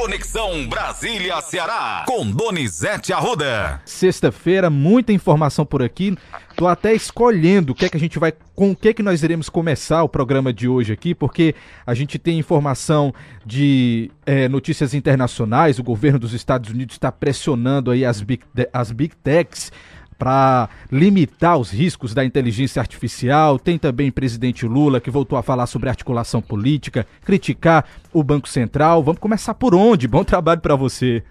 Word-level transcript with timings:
Conexão 0.00 0.64
Brasília-Ceará, 0.68 2.04
com 2.06 2.24
Donizete 2.30 3.12
Arruda. 3.12 3.82
Sexta-feira, 3.84 4.70
muita 4.70 5.12
informação 5.12 5.66
por 5.66 5.82
aqui. 5.82 6.16
Tô 6.54 6.68
até 6.68 6.94
escolhendo 6.94 7.72
o 7.72 7.74
que 7.74 7.84
é 7.84 7.88
que 7.88 7.96
a 7.96 8.00
gente 8.00 8.16
vai, 8.16 8.32
com 8.54 8.70
o 8.70 8.76
que 8.76 8.90
é 8.90 8.94
que 8.94 9.02
nós 9.02 9.24
iremos 9.24 9.48
começar 9.48 10.04
o 10.04 10.08
programa 10.08 10.52
de 10.52 10.68
hoje 10.68 10.92
aqui, 10.92 11.16
porque 11.16 11.52
a 11.84 11.94
gente 11.94 12.16
tem 12.16 12.38
informação 12.38 13.12
de 13.44 14.08
é, 14.24 14.48
notícias 14.48 14.94
internacionais. 14.94 15.80
O 15.80 15.82
governo 15.82 16.20
dos 16.20 16.32
Estados 16.32 16.70
Unidos 16.70 16.94
está 16.94 17.10
pressionando 17.10 17.90
aí 17.90 18.04
as 18.04 18.20
big, 18.20 18.44
as 18.72 18.92
big 18.92 19.16
techs 19.16 19.72
para 20.18 20.68
limitar 20.90 21.56
os 21.56 21.70
riscos 21.70 22.12
da 22.12 22.24
inteligência 22.24 22.80
artificial. 22.80 23.58
Tem 23.58 23.78
também 23.78 24.08
o 24.08 24.12
presidente 24.12 24.66
Lula 24.66 25.00
que 25.00 25.10
voltou 25.10 25.38
a 25.38 25.42
falar 25.42 25.66
sobre 25.66 25.88
articulação 25.88 26.42
política, 26.42 27.06
criticar 27.24 27.86
o 28.12 28.22
Banco 28.22 28.48
Central. 28.48 29.02
Vamos 29.02 29.20
começar 29.20 29.54
por 29.54 29.74
onde? 29.74 30.08
Bom 30.08 30.24
trabalho 30.24 30.60
para 30.60 30.74
você. 30.74 31.22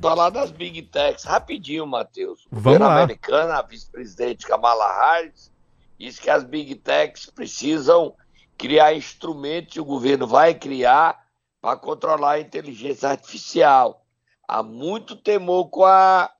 Falar 0.00 0.30
das 0.30 0.50
Big 0.50 0.82
Techs, 0.82 1.24
rapidinho, 1.24 1.86
Matheus. 1.86 2.46
O 2.50 2.58
Vamos 2.58 2.80
lá. 2.80 3.02
americana, 3.02 3.58
a 3.58 3.62
vice-presidente 3.62 4.46
Kamala 4.46 4.84
Harris, 5.00 5.52
diz 5.98 6.18
que 6.18 6.28
as 6.28 6.42
Big 6.42 6.74
Techs 6.76 7.26
precisam 7.26 8.14
criar 8.58 8.94
instrumentos, 8.94 9.76
e 9.76 9.80
o 9.80 9.84
governo 9.84 10.26
vai 10.26 10.54
criar 10.54 11.20
para 11.60 11.76
controlar 11.76 12.32
a 12.32 12.40
inteligência 12.40 13.10
artificial. 13.10 14.04
Há 14.48 14.62
muito 14.62 15.14
temor 15.14 15.68
com 15.68 15.84
a 15.84 16.30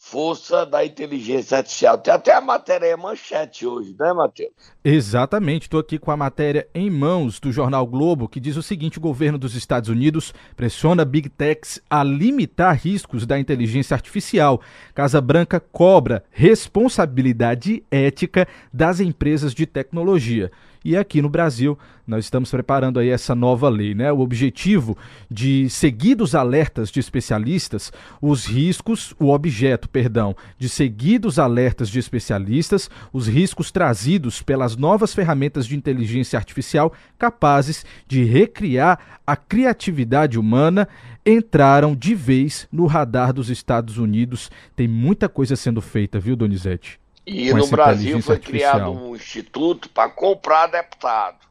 força 0.00 0.64
da 0.64 0.84
inteligência 0.84 1.58
artificial. 1.58 1.98
Tem 1.98 2.14
até 2.14 2.32
a 2.32 2.40
matéria 2.40 2.96
manchete 2.96 3.66
hoje, 3.66 3.94
né, 3.98 4.12
Matheus? 4.12 4.52
Exatamente. 4.84 5.62
Estou 5.62 5.80
aqui 5.80 5.98
com 5.98 6.10
a 6.10 6.16
matéria 6.16 6.68
em 6.72 6.88
mãos 6.88 7.40
do 7.40 7.50
jornal 7.50 7.86
Globo, 7.86 8.28
que 8.28 8.40
diz 8.40 8.56
o 8.56 8.62
seguinte: 8.62 8.98
o 8.98 9.02
governo 9.02 9.36
dos 9.36 9.54
Estados 9.54 9.90
Unidos 9.90 10.32
pressiona 10.56 11.04
Big 11.04 11.28
Techs 11.28 11.80
a 11.90 12.04
limitar 12.04 12.76
riscos 12.76 13.26
da 13.26 13.38
inteligência 13.38 13.94
artificial. 13.94 14.62
Casa 14.94 15.20
Branca 15.20 15.60
cobra 15.60 16.24
responsabilidade 16.30 17.82
ética 17.90 18.46
das 18.72 19.00
empresas 19.00 19.52
de 19.52 19.66
tecnologia. 19.66 20.50
E 20.84 20.96
aqui 20.96 21.20
no 21.20 21.28
Brasil, 21.28 21.78
nós 22.06 22.24
estamos 22.24 22.50
preparando 22.50 22.98
aí 22.98 23.08
essa 23.08 23.34
nova 23.34 23.68
lei, 23.68 23.94
né? 23.94 24.12
O 24.12 24.20
objetivo 24.20 24.96
de 25.30 25.68
seguidos 25.68 26.34
alertas 26.34 26.90
de 26.90 27.00
especialistas, 27.00 27.92
os 28.20 28.46
riscos, 28.46 29.14
o 29.18 29.30
objeto, 29.30 29.88
perdão, 29.88 30.34
de 30.58 30.68
seguidos 30.68 31.38
alertas 31.38 31.88
de 31.88 31.98
especialistas, 31.98 32.88
os 33.12 33.26
riscos 33.26 33.70
trazidos 33.70 34.40
pelas 34.40 34.76
novas 34.76 35.14
ferramentas 35.14 35.66
de 35.66 35.76
inteligência 35.76 36.38
artificial 36.38 36.92
capazes 37.18 37.84
de 38.06 38.24
recriar 38.24 39.20
a 39.26 39.36
criatividade 39.36 40.38
humana 40.38 40.88
entraram 41.26 41.94
de 41.94 42.14
vez 42.14 42.66
no 42.72 42.86
radar 42.86 43.32
dos 43.32 43.50
Estados 43.50 43.98
Unidos. 43.98 44.50
Tem 44.74 44.88
muita 44.88 45.28
coisa 45.28 45.56
sendo 45.56 45.82
feita, 45.82 46.18
viu, 46.18 46.34
Donizete? 46.34 46.98
E 47.30 47.52
no 47.52 47.66
Brasil 47.66 48.22
foi 48.22 48.38
criado 48.38 48.90
um 48.90 49.14
instituto 49.14 49.90
para 49.90 50.08
comprar 50.08 50.66
deputado, 50.66 51.46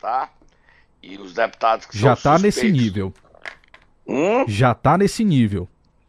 tá? 0.00 0.30
E 1.02 1.18
os 1.18 1.34
deputados 1.34 1.84
que 1.84 1.98
já 1.98 2.14
está 2.14 2.38
nesse 2.38 2.72
nível. 2.72 3.12
Hum? 4.06 4.48
Já 4.48 4.72
está 4.72 4.96
nesse 4.96 5.22
nível. 5.22 5.68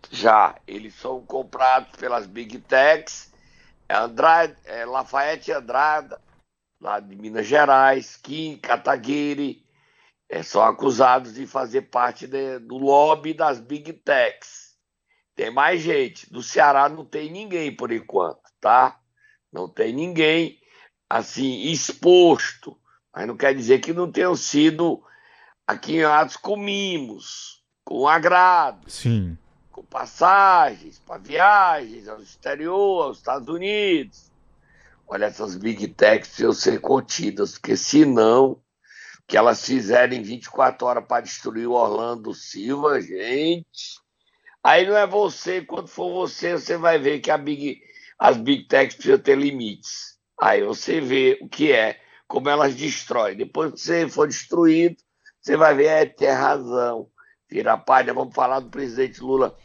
Já, 0.09 0.55
eles 0.65 0.93
são 0.95 1.21
comprados 1.25 1.91
pelas 1.99 2.25
Big 2.25 2.57
Techs, 2.59 3.33
é 3.89 3.95
Andrade, 3.95 4.55
é 4.63 4.85
Lafayette 4.85 5.51
Andrada, 5.51 6.19
lá 6.79 7.01
de 7.01 7.13
Minas 7.13 7.45
Gerais, 7.45 8.15
Kim 8.15 8.57
Kataguiri, 8.57 9.61
é, 10.29 10.41
são 10.41 10.63
acusados 10.63 11.33
de 11.33 11.45
fazer 11.45 11.81
parte 11.83 12.27
de, 12.27 12.59
do 12.59 12.77
lobby 12.77 13.33
das 13.33 13.59
Big 13.59 13.91
Techs. 13.91 14.71
Tem 15.35 15.51
mais 15.51 15.81
gente. 15.81 16.31
Do 16.31 16.41
Ceará 16.41 16.87
não 16.87 17.03
tem 17.03 17.29
ninguém 17.29 17.75
por 17.75 17.91
enquanto, 17.91 18.39
tá? 18.61 19.00
Não 19.51 19.67
tem 19.67 19.93
ninguém 19.93 20.59
assim 21.09 21.63
exposto, 21.63 22.77
mas 23.13 23.27
não 23.27 23.35
quer 23.35 23.53
dizer 23.53 23.79
que 23.79 23.91
não 23.91 24.11
tenham 24.11 24.35
sido 24.35 25.03
aquinhados 25.67 26.37
com 26.37 26.55
mimos, 26.55 27.61
com 27.83 28.07
agrado, 28.07 28.89
Sim. 28.89 29.37
com 29.71 29.83
passagens 29.83 30.99
para 30.99 31.17
viagens 31.17 32.07
ao 32.07 32.21
exterior, 32.21 33.03
aos 33.03 33.17
Estados 33.17 33.49
Unidos. 33.49 34.31
Olha, 35.07 35.25
essas 35.25 35.57
big 35.57 35.89
techs 35.89 36.29
precisam 36.29 36.53
ser 36.53 36.79
contidas, 36.79 37.53
porque 37.53 37.75
senão 37.75 38.61
que 39.27 39.37
elas 39.37 39.65
fizerem 39.65 40.21
24 40.21 40.87
horas 40.87 41.05
para 41.05 41.21
destruir 41.21 41.67
o 41.67 41.73
Orlando 41.73 42.33
Silva, 42.33 43.01
gente. 43.01 43.99
Aí 44.63 44.85
não 44.85 44.95
é 44.95 45.07
você, 45.07 45.61
quando 45.61 45.87
for 45.87 46.11
você, 46.11 46.53
você 46.53 46.77
vai 46.77 46.99
ver 46.99 47.19
que 47.19 47.31
a 47.31 47.37
Big 47.37 47.81
as 48.21 48.37
big 48.37 48.65
techs 48.65 48.93
precisam 48.93 49.17
ter 49.17 49.35
limites. 49.35 50.15
Aí 50.39 50.63
você 50.63 51.01
vê 51.01 51.39
o 51.41 51.49
que 51.49 51.71
é, 51.71 51.99
como 52.27 52.47
elas 52.49 52.75
destroem. 52.75 53.35
Depois 53.35 53.73
que 53.73 53.79
você 53.79 54.07
for 54.07 54.27
destruído, 54.27 54.97
você 55.41 55.57
vai 55.57 55.73
ver, 55.73 55.85
é, 55.85 56.05
ter 56.05 56.29
razão. 56.29 57.07
Vira 57.49 57.75
página, 57.75 58.13
vamos 58.13 58.35
falar 58.35 58.59
do 58.59 58.69
presidente 58.69 59.19
Lula. 59.21 59.57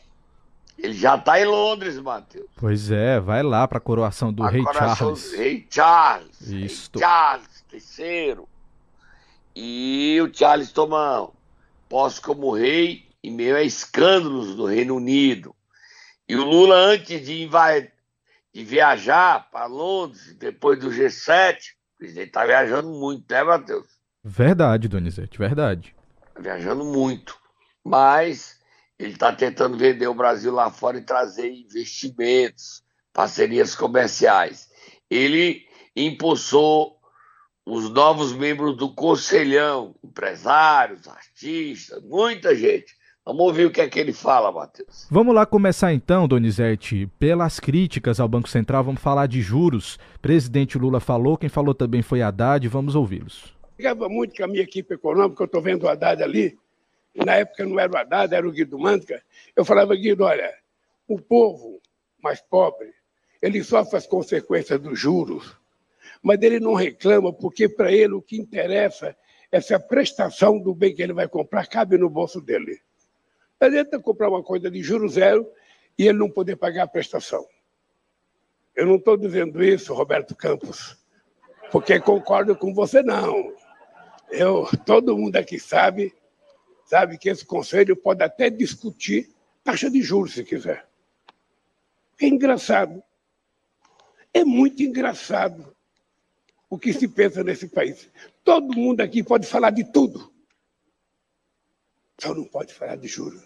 Ele 0.79 0.95
já 0.95 1.17
está 1.17 1.39
em 1.39 1.45
Londres, 1.45 1.99
Matheus. 1.99 2.47
Pois 2.57 2.91
é, 2.91 3.21
vai 3.21 3.43
lá 3.43 3.69
para 3.69 3.77
a 3.77 3.81
coroação 3.81 4.33
do 4.33 4.43
a 4.43 4.49
rei 4.49 4.65
Charles. 4.73 5.31
Do 5.31 5.37
rei 5.37 5.67
Charles. 5.71 6.41
Isso. 6.41 6.91
Rei 6.95 7.03
Charles 7.03 7.65
III. 7.99 8.39
E 9.55 10.19
o 10.23 10.35
Charles 10.35 10.73
toma 10.73 11.31
posse 11.91 12.23
como 12.23 12.55
rei 12.55 13.05
em 13.23 13.31
meio 13.31 13.55
a 13.55 13.63
escândalos 13.63 14.55
do 14.55 14.65
Reino 14.65 14.97
Unido. 14.97 15.55
E 16.27 16.35
o 16.35 16.45
Lula, 16.45 16.75
antes 16.75 17.25
de 17.25 17.43
invadir 17.43 17.96
de 18.57 18.65
viajar 18.65 19.51
para 19.51 19.67
Londres 19.67 20.35
depois 20.39 20.79
do 20.79 20.89
G7. 20.89 21.59
O 21.95 21.99
presidente 21.99 22.29
está 22.29 22.47
viajando 22.47 22.89
muito, 22.89 23.31
né, 23.31 23.43
Matheus? 23.43 23.87
Verdade, 24.25 24.89
Donizete, 24.89 25.39
verdade. 25.39 25.95
Tá 26.33 26.41
viajando 26.41 26.83
muito. 26.83 27.39
Mas 27.85 28.59
ele 28.99 29.13
está 29.13 29.31
tentando 29.31 29.77
vender 29.77 30.07
o 30.07 30.15
Brasil 30.15 30.51
lá 30.55 30.71
fora 30.71 30.97
e 30.97 31.03
trazer 31.03 31.53
investimentos, 31.53 32.83
parcerias 33.13 33.75
comerciais. 33.75 34.71
Ele 35.11 35.67
impulsou 35.95 36.97
os 37.67 37.91
novos 37.91 38.33
membros 38.33 38.75
do 38.75 38.95
Conselhão, 38.95 39.95
empresários, 40.03 41.07
artistas, 41.07 42.03
muita 42.05 42.57
gente. 42.57 42.96
Vamos 43.27 43.43
ouvir 43.43 43.67
o 43.67 43.73
que 43.73 43.81
é 43.81 43.89
que 43.89 43.99
ele 43.99 44.13
fala, 44.13 44.53
Matheus. 44.53 45.09
Vamos 45.11 45.35
lá 45.35 45.45
começar 45.45 45.93
então, 45.93 46.29
Donizete. 46.29 47.09
Pelas 47.19 47.59
críticas 47.59 48.21
ao 48.21 48.29
Banco 48.29 48.49
Central, 48.49 48.85
vamos 48.85 49.03
falar 49.03 49.27
de 49.27 49.43
juros. 49.43 49.99
Presidente 50.23 50.79
Lula 50.79 51.01
falou, 51.01 51.37
quem 51.37 51.49
falou 51.49 51.75
também 51.75 52.03
foi 52.03 52.23
Haddad, 52.23 52.69
vamos 52.69 52.95
ouvi-los. 52.95 53.53
Ligava 53.77 54.09
muito 54.09 54.37
com 54.37 54.45
a 54.45 54.47
minha 54.47 54.63
equipe 54.63 54.95
econômica, 54.95 55.43
eu 55.43 55.47
estou 55.47 55.61
vendo 55.61 55.83
o 55.83 55.89
Haddad 55.89 56.23
ali. 56.23 56.57
Na 57.17 57.35
época 57.35 57.67
não 57.67 57.81
era 57.81 57.93
o 57.93 57.97
Haddad, 57.97 58.33
era 58.33 58.47
o 58.47 58.53
Guido 58.53 58.79
Mantca. 58.79 59.21
Eu 59.57 59.65
falava, 59.65 59.97
Guido, 59.97 60.23
olha, 60.23 60.55
o 61.09 61.21
povo 61.21 61.81
mais 62.23 62.41
pobre, 62.41 62.93
ele 63.43 63.65
sofre 63.65 63.97
as 63.97 64.07
consequências 64.07 64.79
dos 64.81 64.97
juros, 64.97 65.57
mas 66.23 66.41
ele 66.43 66.61
não 66.61 66.75
reclama, 66.75 67.33
porque 67.33 67.69
para 67.69 67.91
ele 67.91 68.13
o 68.13 68.23
que 68.23 68.37
interessa 68.37 69.17
é 69.51 69.61
se 69.61 69.75
a 69.75 69.81
prestação 69.81 70.61
do 70.61 70.73
bem 70.73 70.95
que 70.95 71.03
ele 71.03 71.13
vai 71.13 71.27
comprar 71.27 71.67
cabe 71.67 71.99
no 71.99 72.09
bolso 72.09 72.41
dele. 72.41 72.79
Não 73.61 73.69
adianta 73.69 73.99
comprar 73.99 74.29
uma 74.29 74.43
coisa 74.43 74.71
de 74.71 74.83
juro 74.83 75.09
zero 75.09 75.51
e 75.99 76.07
ele 76.07 76.19
não 76.19 76.31
poder 76.31 76.57
pagar 76.57 76.85
a 76.85 76.89
prestação. 76.89 77.47
Eu 78.75 78.87
não 78.87 78.97
estou 78.97 79.17
dizendo 79.17 79.65
isso, 79.65 79.95
Roberto 79.95 80.35
Campos, 80.35 80.97
porque 81.73 81.99
concordo 81.99 82.55
com 82.55 82.75
você, 82.75 83.03
não. 83.03 83.55
Eu, 84.31 84.69
todo 84.85 85.17
mundo 85.17 85.37
aqui 85.37 85.59
sabe, 85.59 86.15
sabe 86.85 87.17
que 87.17 87.31
esse 87.31 87.47
conselho 87.47 87.97
pode 87.97 88.23
até 88.23 88.51
discutir 88.51 89.35
taxa 89.65 89.91
de 89.91 90.03
juros, 90.03 90.35
se 90.35 90.45
quiser. 90.45 90.87
É 92.21 92.27
engraçado. 92.27 93.03
É 94.35 94.45
muito 94.45 94.83
engraçado 94.83 95.75
o 96.69 96.79
que 96.79 96.93
se 96.93 97.09
pensa 97.09 97.43
nesse 97.43 97.69
país. 97.69 98.11
Todo 98.45 98.77
mundo 98.77 99.01
aqui 99.01 99.23
pode 99.23 99.47
falar 99.47 99.71
de 99.71 99.85
tudo. 99.85 100.31
Só 102.21 102.35
não 102.35 102.45
pode 102.45 102.73
falar 102.73 102.97
de 102.97 103.09
juros. 103.09 103.43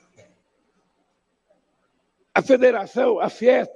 A 2.35 2.43
federação, 2.43 3.19
a 3.19 3.29
Fiesp, 3.29 3.73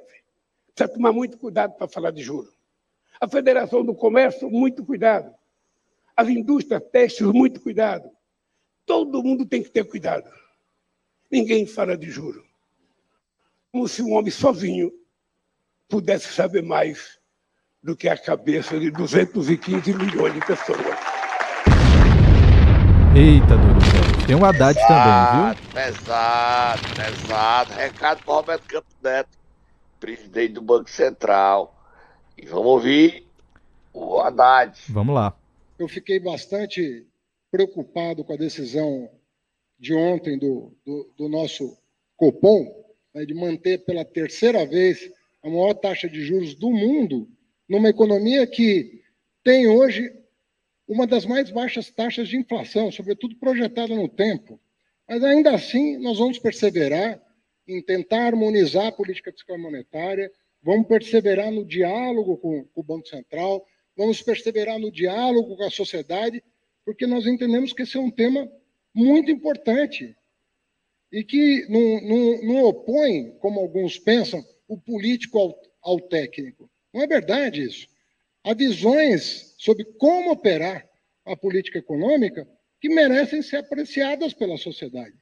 precisa 0.75 0.94
tomar 0.94 1.12
muito 1.12 1.37
cuidado 1.38 1.75
para 1.75 1.88
falar 1.88 2.11
de 2.11 2.23
juros. 2.23 2.55
A 3.20 3.29
Federação 3.29 3.85
do 3.85 3.94
Comércio, 3.94 4.50
muito 4.50 4.85
cuidado. 4.85 5.35
As 6.17 6.29
indústrias 6.29 6.82
têxteis, 6.93 7.31
muito 7.31 7.61
cuidado. 7.61 8.11
Todo 8.87 9.23
mundo 9.23 9.46
tem 9.46 9.62
que 9.62 9.70
ter 9.70 9.85
cuidado. 9.85 10.31
Ninguém 11.31 11.67
fala 11.67 11.96
de 11.96 12.11
juros. 12.11 12.44
Como 13.73 13.88
se 13.88 14.02
um 14.02 14.12
homem 14.12 14.31
sozinho 14.31 14.93
pudesse 15.88 16.32
saber 16.32 16.62
mais 16.62 17.19
do 17.82 17.96
que 17.96 18.08
a 18.08 18.17
cabeça 18.17 18.79
de 18.79 18.91
215 18.91 19.93
milhões 19.94 20.35
de 20.35 20.41
pessoas. 20.41 20.79
Eita, 23.17 23.56
Dudu. 23.56 23.84
Tem 24.26 24.35
o 24.35 24.43
Haddad 24.43 24.79
também, 24.88 25.55
viu? 25.55 25.73
Pesado, 25.75 26.82
pesado. 26.97 27.73
Recado 27.75 28.25
para 28.25 28.35
Roberto 28.35 28.67
Campos 28.67 28.97
Neto, 29.03 29.38
presidente 30.00 30.55
do 30.55 30.62
Banco 30.62 30.88
Central. 30.88 31.79
E 32.38 32.47
vamos 32.47 32.67
ouvir 32.67 33.26
o 33.93 34.19
Haddad. 34.21 34.79
Vamos 34.88 35.15
lá. 35.15 35.37
Eu 35.79 35.87
fiquei 35.88 36.19
bastante 36.19 37.06
preocupado 37.50 38.25
com 38.25 38.32
a 38.32 38.37
decisão 38.37 39.11
de 39.79 39.94
ontem 39.94 40.38
do, 40.38 40.73
do, 40.87 41.12
do 41.19 41.29
nosso 41.29 41.77
Copom, 42.17 42.65
né, 43.15 43.27
de 43.27 43.35
manter 43.35 43.85
pela 43.85 44.06
terceira 44.06 44.65
vez 44.65 45.11
a 45.43 45.50
maior 45.50 45.75
taxa 45.75 46.09
de 46.09 46.25
juros 46.25 46.55
do 46.55 46.70
mundo, 46.70 47.29
numa 47.69 47.91
economia 47.91 48.47
que 48.47 49.03
tem 49.43 49.69
hoje 49.69 50.11
uma 50.87 51.07
das 51.07 51.25
mais 51.25 51.51
baixas 51.51 51.91
taxas 51.91 52.29
de 52.29 52.37
inflação, 52.37 52.91
sobretudo 52.91 53.37
projetada 53.37 53.95
no 53.95 54.09
tempo. 54.09 54.61
Mas 55.09 55.23
ainda 55.23 55.53
assim, 55.53 55.97
nós 55.99 56.19
vamos 56.19 56.39
perseverar 56.39 57.21
em 57.67 57.83
tentar 57.83 58.27
harmonizar 58.27 58.87
a 58.87 58.93
política 58.93 59.33
fiscal 59.33 59.59
monetária, 59.59 60.31
vamos 60.63 60.87
perseverar 60.87 61.51
no 61.51 61.65
diálogo 61.65 62.37
com, 62.37 62.65
com 62.65 62.81
o 62.81 62.85
Banco 62.85 63.09
Central, 63.09 63.67
vamos 63.97 64.23
perseverar 64.23 64.79
no 64.79 64.91
diálogo 64.91 65.57
com 65.57 65.65
a 65.65 65.71
sociedade, 65.71 66.43
porque 66.85 67.07
nós 67.07 67.27
entendemos 67.27 67.73
que 67.73 67.83
esse 67.83 67.97
é 67.97 68.01
um 68.01 68.11
tema 68.11 68.51
muito 68.95 69.31
importante 69.31 70.15
e 71.11 71.25
que 71.25 71.67
não, 71.69 72.01
não, 72.03 72.43
não 72.43 72.65
opõe, 72.65 73.31
como 73.39 73.61
alguns 73.61 73.99
pensam, 73.99 74.45
o 74.69 74.79
político 74.79 75.39
ao, 75.39 75.59
ao 75.83 76.01
técnico. 76.01 76.69
Não 76.93 77.03
é 77.03 77.07
verdade 77.07 77.63
isso. 77.63 77.89
Há 78.46 78.52
visões 78.52 79.55
sobre 79.56 79.87
como 79.99 80.31
operar 80.31 80.85
a 81.25 81.35
política 81.35 81.79
econômica 81.79 82.46
que 82.79 82.91
merecem 82.91 83.41
ser 83.41 83.56
apreciadas 83.56 84.35
pela 84.35 84.58
sociedade. 84.58 85.14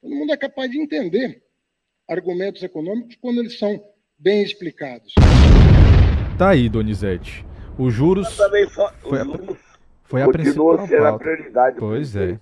Todo 0.00 0.14
mundo 0.14 0.32
é 0.32 0.36
capaz 0.36 0.70
de 0.70 0.78
entender 0.80 1.42
argumentos 2.08 2.62
econômicos 2.62 3.16
quando 3.20 3.40
eles 3.40 3.58
são 3.58 3.82
bem 4.16 4.44
explicados. 4.44 5.12
Tá 6.38 6.50
aí, 6.50 6.68
Donizete. 6.68 7.44
Os 7.76 7.92
juros. 7.92 8.36
Também 8.36 8.68
foi, 8.68 8.92
foi, 9.00 9.18
a, 9.18 9.24
foi 10.04 10.22
a 10.22 10.28
principal 10.28 10.84
a 11.06 11.18
prioridade. 11.18 11.76
Pois 11.80 12.14
é. 12.14 12.38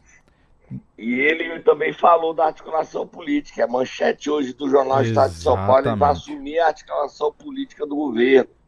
E 0.99 1.15
ele 1.15 1.61
também 1.61 1.95
falou 1.95 2.35
da 2.35 2.45
articulação 2.45 3.07
política. 3.07 3.65
A 3.65 3.67
manchete 3.67 4.29
hoje 4.29 4.53
do 4.53 4.69
Jornal 4.69 5.01
Exatamente. 5.01 5.11
Estado 5.13 5.33
de 5.33 5.43
São 5.43 5.57
Paulo 5.57 5.89
ele 5.89 5.97
vai 5.97 6.11
assumir 6.11 6.59
a 6.59 6.67
articulação 6.67 7.33
política 7.33 7.87
do 7.87 7.97
governo. 7.97 8.60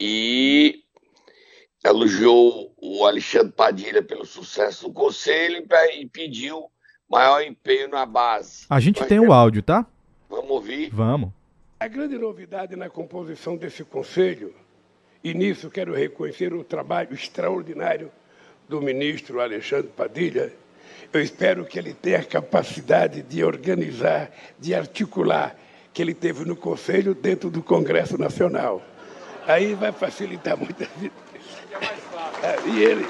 E 0.00 0.84
elogiou 1.84 2.72
o 2.76 3.04
Alexandre 3.04 3.52
Padilha 3.52 4.02
pelo 4.02 4.24
sucesso 4.24 4.88
do 4.88 4.92
Conselho 4.92 5.64
e 5.94 6.06
pediu 6.06 6.70
maior 7.08 7.42
empenho 7.42 7.88
na 7.88 8.04
base. 8.04 8.66
A 8.68 8.78
gente 8.78 9.00
Mas 9.00 9.08
tem 9.08 9.18
o 9.18 9.32
áudio, 9.32 9.62
tá? 9.62 9.86
Vamos 10.28 10.50
ouvir? 10.50 10.90
Vamos. 10.90 11.30
A 11.80 11.88
grande 11.88 12.18
novidade 12.18 12.76
na 12.76 12.90
composição 12.90 13.56
desse 13.56 13.84
Conselho, 13.84 14.54
e 15.22 15.32
nisso 15.32 15.70
quero 15.70 15.94
reconhecer 15.94 16.52
o 16.52 16.64
trabalho 16.64 17.14
extraordinário 17.14 18.10
do 18.68 18.82
ministro 18.82 19.40
Alexandre 19.40 19.88
Padilha, 19.88 20.52
eu 21.12 21.22
espero 21.22 21.64
que 21.64 21.78
ele 21.78 21.94
tenha 21.94 22.18
a 22.18 22.24
capacidade 22.24 23.22
de 23.22 23.42
organizar, 23.42 24.30
de 24.58 24.74
articular, 24.74 25.56
que 25.94 26.02
ele 26.02 26.14
teve 26.14 26.44
no 26.44 26.54
Conselho 26.54 27.14
dentro 27.14 27.48
do 27.48 27.62
Congresso 27.62 28.18
Nacional. 28.18 28.82
Aí 29.48 29.74
vai 29.74 29.92
facilitar 29.92 30.58
muito 30.58 30.84
a 30.84 30.86
vida. 31.00 31.14
É, 32.42 32.68
e 32.68 32.84
ele. 32.84 33.08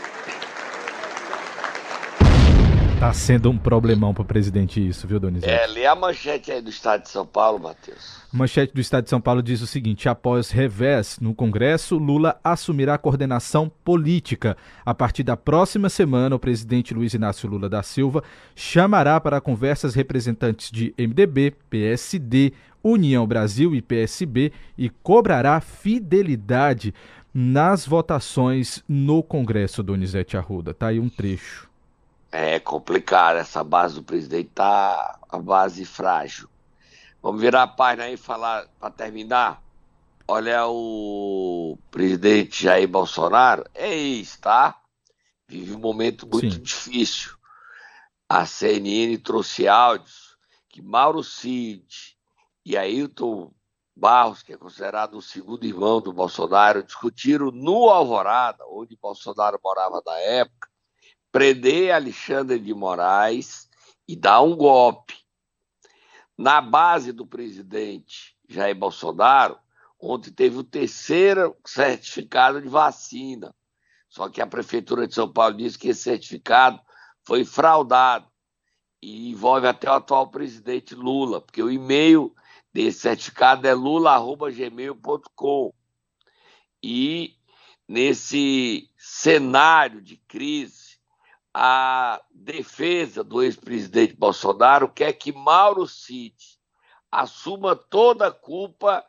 Tá 2.98 3.12
sendo 3.12 3.48
um 3.48 3.56
problemão 3.56 4.12
para 4.12 4.22
o 4.22 4.24
presidente 4.24 4.84
isso, 4.84 5.06
viu, 5.06 5.20
Donizete? 5.20 5.52
É, 5.52 5.68
lê 5.68 5.86
a 5.86 5.94
manchete 5.94 6.50
aí 6.50 6.60
do 6.60 6.68
Estado 6.68 7.02
de 7.02 7.08
São 7.08 7.24
Paulo, 7.24 7.60
Matheus. 7.60 8.24
Manchete 8.32 8.74
do 8.74 8.80
Estado 8.80 9.04
de 9.04 9.10
São 9.10 9.20
Paulo 9.20 9.40
diz 9.40 9.62
o 9.62 9.68
seguinte: 9.68 10.08
após 10.08 10.50
revés 10.50 11.16
no 11.20 11.32
Congresso, 11.32 11.96
Lula 11.96 12.40
assumirá 12.42 12.94
a 12.94 12.98
coordenação 12.98 13.70
política. 13.84 14.56
A 14.84 14.92
partir 14.92 15.22
da 15.22 15.36
próxima 15.36 15.88
semana, 15.88 16.34
o 16.34 16.40
presidente 16.40 16.92
Luiz 16.92 17.14
Inácio 17.14 17.48
Lula 17.48 17.68
da 17.68 17.84
Silva 17.84 18.24
chamará 18.56 19.20
para 19.20 19.40
conversas 19.40 19.94
representantes 19.94 20.68
de 20.68 20.92
MDB, 20.98 21.54
PSD, 21.70 22.52
União 22.82 23.24
Brasil 23.28 23.76
e 23.76 23.80
PSB 23.80 24.52
e 24.76 24.90
cobrará 24.90 25.60
fidelidade 25.60 26.92
nas 27.32 27.86
votações 27.86 28.82
no 28.88 29.22
Congresso, 29.22 29.84
Donizete 29.84 30.36
Arruda. 30.36 30.74
Tá 30.74 30.88
aí 30.88 30.98
um 30.98 31.08
trecho. 31.08 31.67
É 32.30 32.60
complicado, 32.60 33.36
essa 33.36 33.64
base 33.64 33.94
do 33.94 34.02
presidente 34.02 34.50
tá 34.54 35.18
a 35.28 35.38
base 35.38 35.84
frágil. 35.84 36.48
Vamos 37.22 37.40
virar 37.40 37.62
a 37.62 37.68
página 37.68 38.04
aí 38.04 38.14
e 38.14 38.18
falar 38.18 38.66
para 38.78 38.90
terminar. 38.90 39.62
Olha 40.26 40.66
o 40.66 41.78
presidente 41.90 42.64
Jair 42.64 42.86
Bolsonaro, 42.86 43.64
é 43.74 43.94
isso, 43.94 44.38
tá? 44.40 44.78
Vive 45.48 45.74
um 45.74 45.78
momento 45.78 46.26
muito 46.26 46.54
Sim. 46.54 46.62
difícil. 46.62 47.32
A 48.28 48.44
CNN 48.44 49.16
trouxe 49.18 49.66
áudios 49.66 50.36
que 50.68 50.82
Mauro 50.82 51.24
Cid 51.24 52.14
e 52.64 52.76
Ailton 52.76 53.50
Barros, 53.96 54.42
que 54.42 54.52
é 54.52 54.56
considerado 54.56 55.16
o 55.16 55.22
segundo 55.22 55.64
irmão 55.64 56.00
do 56.00 56.12
Bolsonaro, 56.12 56.84
discutiram 56.84 57.50
no 57.50 57.88
Alvorada, 57.88 58.64
onde 58.68 58.96
Bolsonaro 58.96 59.58
morava 59.64 60.02
na 60.04 60.16
época, 60.18 60.67
prender 61.38 61.92
Alexandre 61.92 62.58
de 62.58 62.74
Moraes 62.74 63.68
e 64.08 64.16
dar 64.16 64.42
um 64.42 64.56
golpe. 64.56 65.14
Na 66.36 66.60
base 66.60 67.12
do 67.12 67.24
presidente 67.24 68.36
Jair 68.48 68.74
Bolsonaro, 68.74 69.56
onde 70.00 70.32
teve 70.32 70.56
o 70.56 70.64
terceiro 70.64 71.56
certificado 71.64 72.60
de 72.60 72.68
vacina. 72.68 73.54
Só 74.08 74.28
que 74.28 74.40
a 74.40 74.48
Prefeitura 74.48 75.06
de 75.06 75.14
São 75.14 75.32
Paulo 75.32 75.56
disse 75.56 75.78
que 75.78 75.90
esse 75.90 76.02
certificado 76.02 76.80
foi 77.24 77.44
fraudado 77.44 78.26
e 79.00 79.30
envolve 79.30 79.68
até 79.68 79.88
o 79.88 79.92
atual 79.92 80.32
presidente 80.32 80.96
Lula, 80.96 81.40
porque 81.40 81.62
o 81.62 81.70
e-mail 81.70 82.34
desse 82.72 82.98
certificado 82.98 83.64
é 83.64 83.74
lula.gmail.com. 83.74 85.72
E 86.82 87.36
nesse 87.86 88.90
cenário 88.96 90.02
de 90.02 90.16
crise, 90.16 90.87
a 91.60 92.22
defesa 92.30 93.24
do 93.24 93.42
ex-presidente 93.42 94.14
Bolsonaro 94.14 94.88
quer 94.88 95.12
que 95.14 95.32
Mauro 95.32 95.88
Cid 95.88 96.36
assuma 97.10 97.74
toda 97.74 98.28
a 98.28 98.32
culpa 98.32 99.04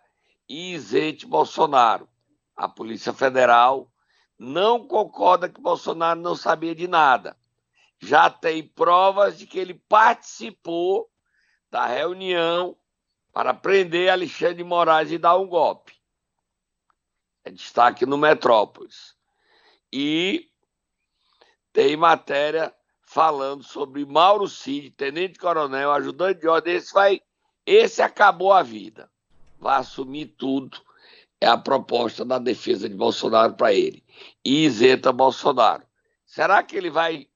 e 0.48 0.74
isente 0.74 1.28
Bolsonaro. 1.28 2.10
A 2.56 2.68
Polícia 2.68 3.14
Federal 3.14 3.92
não 4.36 4.88
concorda 4.88 5.48
que 5.48 5.62
Bolsonaro 5.62 6.20
não 6.20 6.36
sabia 6.36 6.74
de 6.74 6.88
nada. 6.88 7.38
Já 8.00 8.32
tem 8.32 8.68
provas 8.68 9.38
de 9.38 9.46
que 9.46 9.60
ele 9.60 9.76
participou 9.88 11.08
da 11.70 11.86
reunião 11.86 12.76
para 13.32 13.54
prender 13.54 14.10
Alexandre 14.10 14.56
de 14.56 14.64
Moraes 14.64 15.12
e 15.12 15.20
dar 15.20 15.38
um 15.38 15.46
golpe. 15.46 15.94
É 17.46 17.52
destaque 17.52 18.08
no 18.08 18.18
Metrópolis. 18.18 19.16
E 19.94 20.50
tem 21.74 21.96
matéria 21.96 22.74
falando 23.02 23.64
sobre 23.64 24.06
Mauro 24.06 24.48
Cid, 24.48 24.92
tenente-coronel, 24.92 25.92
ajudante 25.92 26.42
de 26.42 26.48
ordem. 26.48 26.76
Esse, 26.76 26.94
vai, 26.94 27.22
esse 27.66 28.02
acabou 28.02 28.54
a 28.54 28.62
vida. 28.62 29.10
Vai 29.60 29.80
assumir 29.80 30.28
tudo. 30.38 30.78
É 31.42 31.48
a 31.48 31.58
proposta 31.58 32.24
da 32.24 32.38
defesa 32.38 32.88
de 32.88 32.96
Bolsonaro 32.96 33.54
para 33.54 33.74
ele. 33.74 34.04
E 34.44 34.66
isenta 34.66 35.12
Bolsonaro. 35.12 35.84
Será 36.26 36.62
que 36.62 36.76
ele 36.76 36.90
vai 36.90 37.28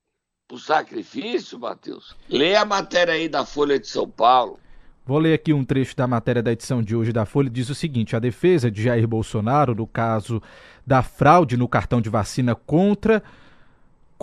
para 0.48 0.56
o 0.56 0.60
sacrifício, 0.60 1.58
Matheus? 1.58 2.16
Lê 2.30 2.56
a 2.56 2.66
matéria 2.66 3.14
aí 3.14 3.28
da 3.28 3.46
Folha 3.46 3.80
de 3.80 3.88
São 3.88 4.08
Paulo. 4.08 4.60
Vou 5.06 5.18
ler 5.18 5.34
aqui 5.34 5.52
um 5.52 5.66
trecho 5.66 5.96
da 5.96 6.08
matéria 6.08 6.42
da 6.42 6.52
edição 6.52 6.82
de 6.82 6.96
hoje 6.96 7.12
da 7.12 7.26
Folha. 7.26 7.50
Diz 7.50 7.70
o 7.70 7.76
seguinte: 7.76 8.16
a 8.16 8.20
defesa 8.20 8.70
de 8.70 8.84
Jair 8.84 9.08
Bolsonaro, 9.08 9.74
no 9.74 9.88
caso 9.88 10.42
da 10.86 11.02
fraude 11.02 11.58
no 11.58 11.68
cartão 11.68 12.00
de 12.00 12.10
vacina 12.10 12.56
contra, 12.56 13.24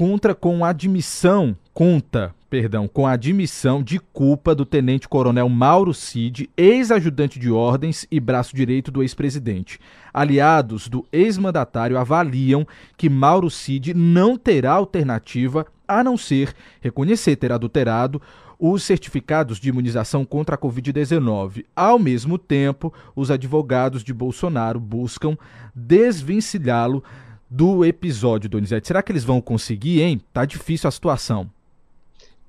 contra 0.00 0.35
com 0.35 0.64
admissão, 0.64 1.54
conta, 1.75 2.35
perdão, 2.49 2.88
com 2.88 3.07
admissão 3.07 3.83
de 3.83 3.99
culpa 3.99 4.54
do 4.54 4.64
tenente-coronel 4.64 5.47
Mauro 5.47 5.92
Cid, 5.92 6.49
ex-ajudante 6.57 7.38
de 7.38 7.50
ordens 7.50 8.07
e 8.11 8.19
braço 8.19 8.57
direito 8.57 8.90
do 8.90 9.02
ex-presidente. 9.02 9.78
Aliados 10.11 10.88
do 10.88 11.07
ex-mandatário 11.12 11.99
avaliam 11.99 12.66
que 12.97 13.11
Mauro 13.11 13.50
Cid 13.50 13.92
não 13.92 14.38
terá 14.38 14.73
alternativa 14.73 15.66
a 15.87 16.02
não 16.02 16.16
ser 16.16 16.54
reconhecer 16.80 17.37
ter 17.37 17.52
adulterado 17.52 18.23
os 18.59 18.83
certificados 18.83 19.61
de 19.61 19.69
imunização 19.69 20.25
contra 20.25 20.54
a 20.54 20.59
Covid-19. 20.59 21.66
Ao 21.76 21.99
mesmo 21.99 22.38
tempo, 22.38 22.90
os 23.14 23.30
advogados 23.30 24.02
de 24.02 24.14
Bolsonaro 24.14 24.80
buscam 24.80 25.37
desvencilhá-lo 25.75 27.04
do 27.50 27.85
episódio, 27.85 28.49
Donizete. 28.49 28.87
Será 28.87 29.02
que 29.02 29.11
eles 29.11 29.25
vão 29.25 29.40
conseguir, 29.40 30.02
hein? 30.02 30.21
Tá 30.33 30.45
difícil 30.45 30.87
a 30.87 30.92
situação. 30.92 31.50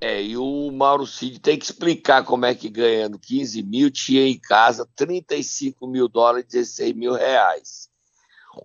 É, 0.00 0.22
e 0.22 0.36
o 0.36 0.70
Mauro 0.72 1.06
Cid 1.06 1.40
tem 1.40 1.58
que 1.58 1.64
explicar 1.64 2.24
como 2.24 2.44
é 2.44 2.54
que 2.54 2.68
ganhando 2.68 3.18
15 3.18 3.62
mil 3.62 3.90
tinha 3.90 4.26
em 4.26 4.38
casa 4.38 4.88
35 4.96 5.86
mil 5.86 6.08
dólares, 6.08 6.46
16 6.50 6.94
mil 6.94 7.14
reais. 7.14 7.88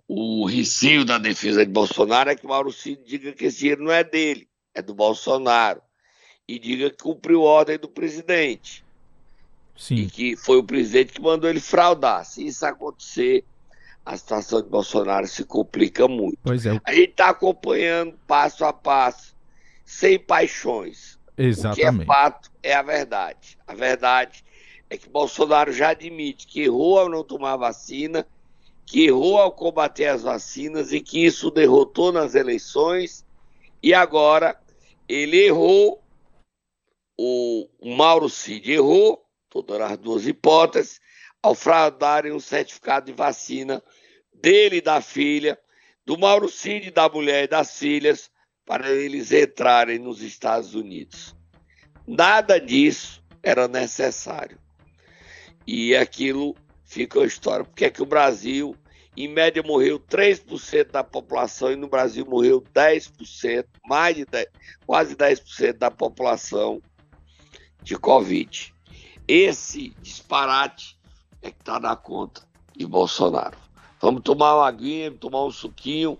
O 0.06 0.46
receio 0.46 1.04
da 1.04 1.18
defesa 1.18 1.64
de 1.64 1.72
Bolsonaro 1.72 2.30
é 2.30 2.36
que 2.36 2.44
o 2.44 2.48
Mauro 2.48 2.72
Cid 2.72 3.00
diga 3.04 3.32
que 3.32 3.44
esse 3.46 3.60
dinheiro 3.60 3.84
não 3.84 3.92
é 3.92 4.04
dele, 4.04 4.48
é 4.74 4.82
do 4.82 4.94
Bolsonaro. 4.94 5.80
E 6.46 6.58
diga 6.58 6.90
que 6.90 7.02
cumpriu 7.02 7.42
ordem 7.42 7.78
do 7.78 7.88
presidente. 7.88 8.84
Sim. 9.76 9.94
E 9.94 10.10
que 10.10 10.36
foi 10.36 10.58
o 10.58 10.64
presidente 10.64 11.12
que 11.12 11.20
mandou 11.20 11.48
ele 11.48 11.60
fraudar. 11.60 12.24
Se 12.24 12.44
isso 12.44 12.66
acontecer, 12.66 13.44
a 14.08 14.16
situação 14.16 14.62
de 14.62 14.70
Bolsonaro 14.70 15.28
se 15.28 15.44
complica 15.44 16.08
muito. 16.08 16.38
Pois 16.42 16.64
é. 16.64 16.80
A 16.82 16.94
gente 16.94 17.10
está 17.10 17.28
acompanhando 17.28 18.18
passo 18.26 18.64
a 18.64 18.72
passo, 18.72 19.36
sem 19.84 20.18
paixões 20.18 21.18
Exatamente. 21.36 21.86
O 21.86 21.98
que 21.98 22.02
é 22.02 22.06
fato 22.06 22.50
é 22.62 22.72
a 22.72 22.80
verdade. 22.80 23.58
A 23.66 23.74
verdade 23.74 24.42
é 24.88 24.96
que 24.96 25.10
Bolsonaro 25.10 25.70
já 25.72 25.90
admite 25.90 26.46
que 26.46 26.62
errou 26.62 26.98
ao 26.98 27.10
não 27.10 27.22
tomar 27.22 27.56
vacina, 27.56 28.26
que 28.86 29.04
errou 29.04 29.36
ao 29.36 29.52
combater 29.52 30.06
as 30.06 30.22
vacinas 30.22 30.90
e 30.90 31.02
que 31.02 31.26
isso 31.26 31.50
derrotou 31.50 32.10
nas 32.10 32.34
eleições. 32.34 33.26
E 33.82 33.92
agora 33.92 34.58
ele 35.06 35.36
errou, 35.36 36.02
o 37.14 37.68
Mauro 37.84 38.30
Cid 38.30 38.72
errou, 38.72 39.22
dando 39.66 39.82
as 39.82 39.98
duas 39.98 40.26
hipóteses, 40.26 40.98
ao 41.42 41.54
fraudarem 41.54 42.32
um 42.32 42.40
certificado 42.40 43.06
de 43.06 43.12
vacina 43.12 43.82
dele 44.40 44.76
e 44.76 44.80
da 44.80 45.00
filha, 45.00 45.58
do 46.04 46.18
Mauro 46.18 46.48
Cid, 46.48 46.90
da 46.90 47.08
mulher 47.08 47.44
e 47.44 47.48
das 47.48 47.78
filhas, 47.78 48.30
para 48.64 48.90
eles 48.90 49.32
entrarem 49.32 49.98
nos 49.98 50.22
Estados 50.22 50.74
Unidos. 50.74 51.34
Nada 52.06 52.58
disso 52.58 53.22
era 53.42 53.68
necessário. 53.68 54.58
E 55.66 55.94
aquilo 55.94 56.54
fica 56.84 57.20
a 57.20 57.26
história. 57.26 57.64
Porque 57.64 57.84
é 57.84 57.90
que 57.90 58.02
o 58.02 58.06
Brasil, 58.06 58.74
em 59.16 59.28
média, 59.28 59.62
morreu 59.62 60.00
3% 60.00 60.90
da 60.90 61.04
população 61.04 61.70
e 61.70 61.76
no 61.76 61.88
Brasil 61.88 62.24
morreu 62.24 62.62
10%, 62.74 63.66
mais 63.86 64.16
de 64.16 64.24
10, 64.24 64.46
quase 64.86 65.14
10% 65.14 65.74
da 65.74 65.90
população 65.90 66.80
de 67.82 67.98
Covid. 67.98 68.74
Esse 69.26 69.90
disparate 70.00 70.98
é 71.42 71.50
que 71.50 71.60
está 71.60 71.78
na 71.78 71.94
conta 71.94 72.42
de 72.74 72.86
Bolsonaro. 72.86 73.67
Vamos 74.00 74.22
tomar 74.22 74.56
uma 74.56 74.68
aguinha, 74.68 75.10
tomar 75.10 75.44
um 75.44 75.50
suquinho, 75.50 76.18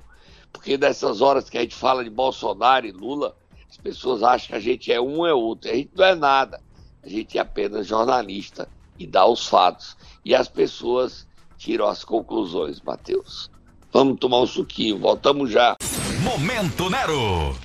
porque 0.52 0.76
nessas 0.76 1.20
horas 1.20 1.48
que 1.48 1.56
a 1.56 1.60
gente 1.60 1.74
fala 1.74 2.02
de 2.02 2.10
Bolsonaro 2.10 2.86
e 2.86 2.92
Lula, 2.92 3.36
as 3.70 3.76
pessoas 3.76 4.22
acham 4.22 4.48
que 4.48 4.54
a 4.54 4.60
gente 4.60 4.92
é 4.92 5.00
um 5.00 5.24
é 5.26 5.32
outro. 5.32 5.70
A 5.70 5.74
gente 5.74 5.90
não 5.94 6.04
é 6.04 6.14
nada. 6.14 6.60
A 7.02 7.08
gente 7.08 7.38
é 7.38 7.40
apenas 7.40 7.86
jornalista 7.86 8.68
e 8.98 9.06
dá 9.06 9.26
os 9.26 9.46
fatos. 9.46 9.96
E 10.24 10.34
as 10.34 10.48
pessoas 10.48 11.26
tiram 11.56 11.86
as 11.86 12.04
conclusões, 12.04 12.80
Matheus. 12.80 13.50
Vamos 13.92 14.18
tomar 14.18 14.40
um 14.40 14.46
suquinho, 14.46 14.98
voltamos 14.98 15.50
já. 15.50 15.76
Momento 16.22 16.90
Nero! 16.90 17.56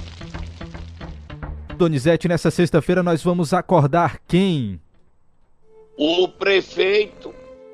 Donizete, 1.76 2.28
nessa 2.28 2.52
sexta-feira 2.52 3.02
nós 3.02 3.24
vamos 3.24 3.54
acordar 3.54 4.20
quem? 4.28 4.80
O 5.98 6.28
prefeito 6.28 7.34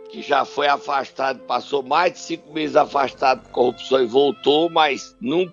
que 0.09 0.21
já 0.21 0.43
foi 0.43 0.67
afastado, 0.67 1.39
passou 1.41 1.83
mais 1.83 2.13
de 2.13 2.19
cinco 2.19 2.51
meses 2.51 2.75
afastado 2.75 3.41
por 3.43 3.51
corrupção 3.51 4.01
e 4.01 4.07
voltou, 4.07 4.69
mas 4.69 5.15
não 5.21 5.51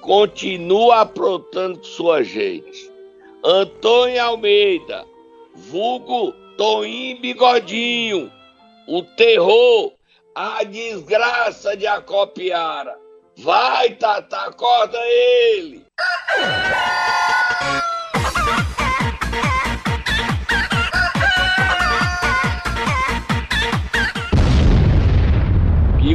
continua 0.00 1.00
aprontando 1.00 1.78
com 1.78 1.84
sua 1.84 2.22
gente. 2.22 2.90
Antônio 3.44 4.22
Almeida, 4.22 5.06
vulgo 5.54 6.32
Toim 6.56 7.18
Bigodinho, 7.20 8.30
o 8.86 9.02
terror, 9.02 9.92
a 10.34 10.62
desgraça 10.64 11.76
de 11.76 11.86
Acopiara. 11.86 12.98
Vai, 13.38 13.94
Tata, 13.94 14.36
acorda 14.36 14.98
ele! 14.98 15.86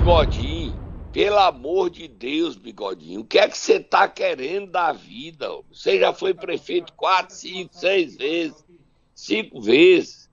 Bigodinho, 0.05 0.75
pelo 1.11 1.39
amor 1.39 1.89
de 1.89 2.07
Deus, 2.07 2.55
Bigodinho, 2.55 3.21
o 3.21 3.25
que 3.25 3.39
é 3.39 3.49
que 3.49 3.57
você 3.57 3.79
tá 3.79 4.07
querendo 4.07 4.69
da 4.69 4.91
vida? 4.91 5.49
Você 5.73 5.99
já 5.99 6.13
foi 6.13 6.31
prefeito 6.31 6.93
quatro, 6.93 7.33
cinco, 7.33 7.75
seis 7.75 8.15
vezes, 8.15 8.63
cinco 9.15 9.59
vezes. 9.59 10.29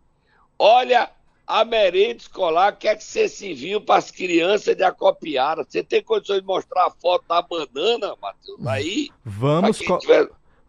Olha 0.59 1.11
a 1.47 1.65
merenda 1.65 2.19
escolar, 2.19 2.75
o 2.75 2.77
que 2.77 2.87
é 2.87 2.95
que 2.95 3.03
você 3.03 3.27
se 3.27 3.55
viu 3.55 3.81
para 3.81 3.97
as 3.97 4.11
crianças 4.11 4.77
de 4.77 4.83
Acopiara? 4.83 5.65
Você 5.67 5.83
tem 5.83 6.03
condições 6.03 6.41
de 6.43 6.47
mostrar 6.47 6.89
a 6.89 6.91
foto 6.91 7.25
da 7.27 7.41
banana, 7.41 8.15
Matheus, 8.21 8.67
aí? 8.67 9.09
Vamos... 9.25 9.81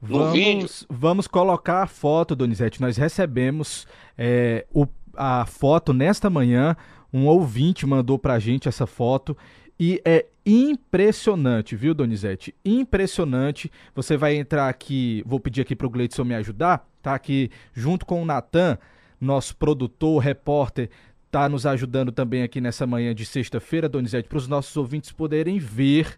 Vamos, 0.05 0.85
vamos 0.89 1.27
colocar 1.27 1.83
a 1.83 1.87
foto, 1.87 2.35
Donizete. 2.35 2.81
Nós 2.81 2.97
recebemos 2.97 3.85
é, 4.17 4.65
o, 4.73 4.85
a 5.13 5.45
foto 5.45 5.93
nesta 5.93 6.29
manhã 6.29 6.75
um 7.13 7.27
ouvinte 7.27 7.85
mandou 7.85 8.17
pra 8.17 8.39
gente 8.39 8.67
essa 8.67 8.87
foto 8.87 9.37
e 9.79 10.01
é 10.03 10.25
impressionante, 10.45 11.75
viu, 11.75 11.93
Donizete? 11.93 12.53
Impressionante. 12.65 13.71
Você 13.95 14.17
vai 14.17 14.35
entrar 14.35 14.67
aqui, 14.67 15.23
vou 15.25 15.39
pedir 15.39 15.61
aqui 15.61 15.75
pro 15.75 15.89
Gleidson 15.89 16.23
me 16.23 16.35
ajudar, 16.35 16.87
tá? 17.01 17.13
Aqui 17.13 17.49
junto 17.73 18.05
com 18.05 18.21
o 18.21 18.25
Natan, 18.25 18.77
nosso 19.19 19.55
produtor, 19.55 20.21
repórter, 20.21 20.89
tá 21.31 21.47
nos 21.47 21.65
ajudando 21.65 22.11
também 22.11 22.43
aqui 22.43 22.59
nessa 22.59 22.85
manhã 22.85 23.13
de 23.13 23.25
sexta-feira, 23.25 23.89
Donizete, 23.89 24.27
para 24.27 24.37
os 24.37 24.47
nossos 24.47 24.75
ouvintes 24.77 25.11
poderem 25.11 25.59
ver 25.59 26.17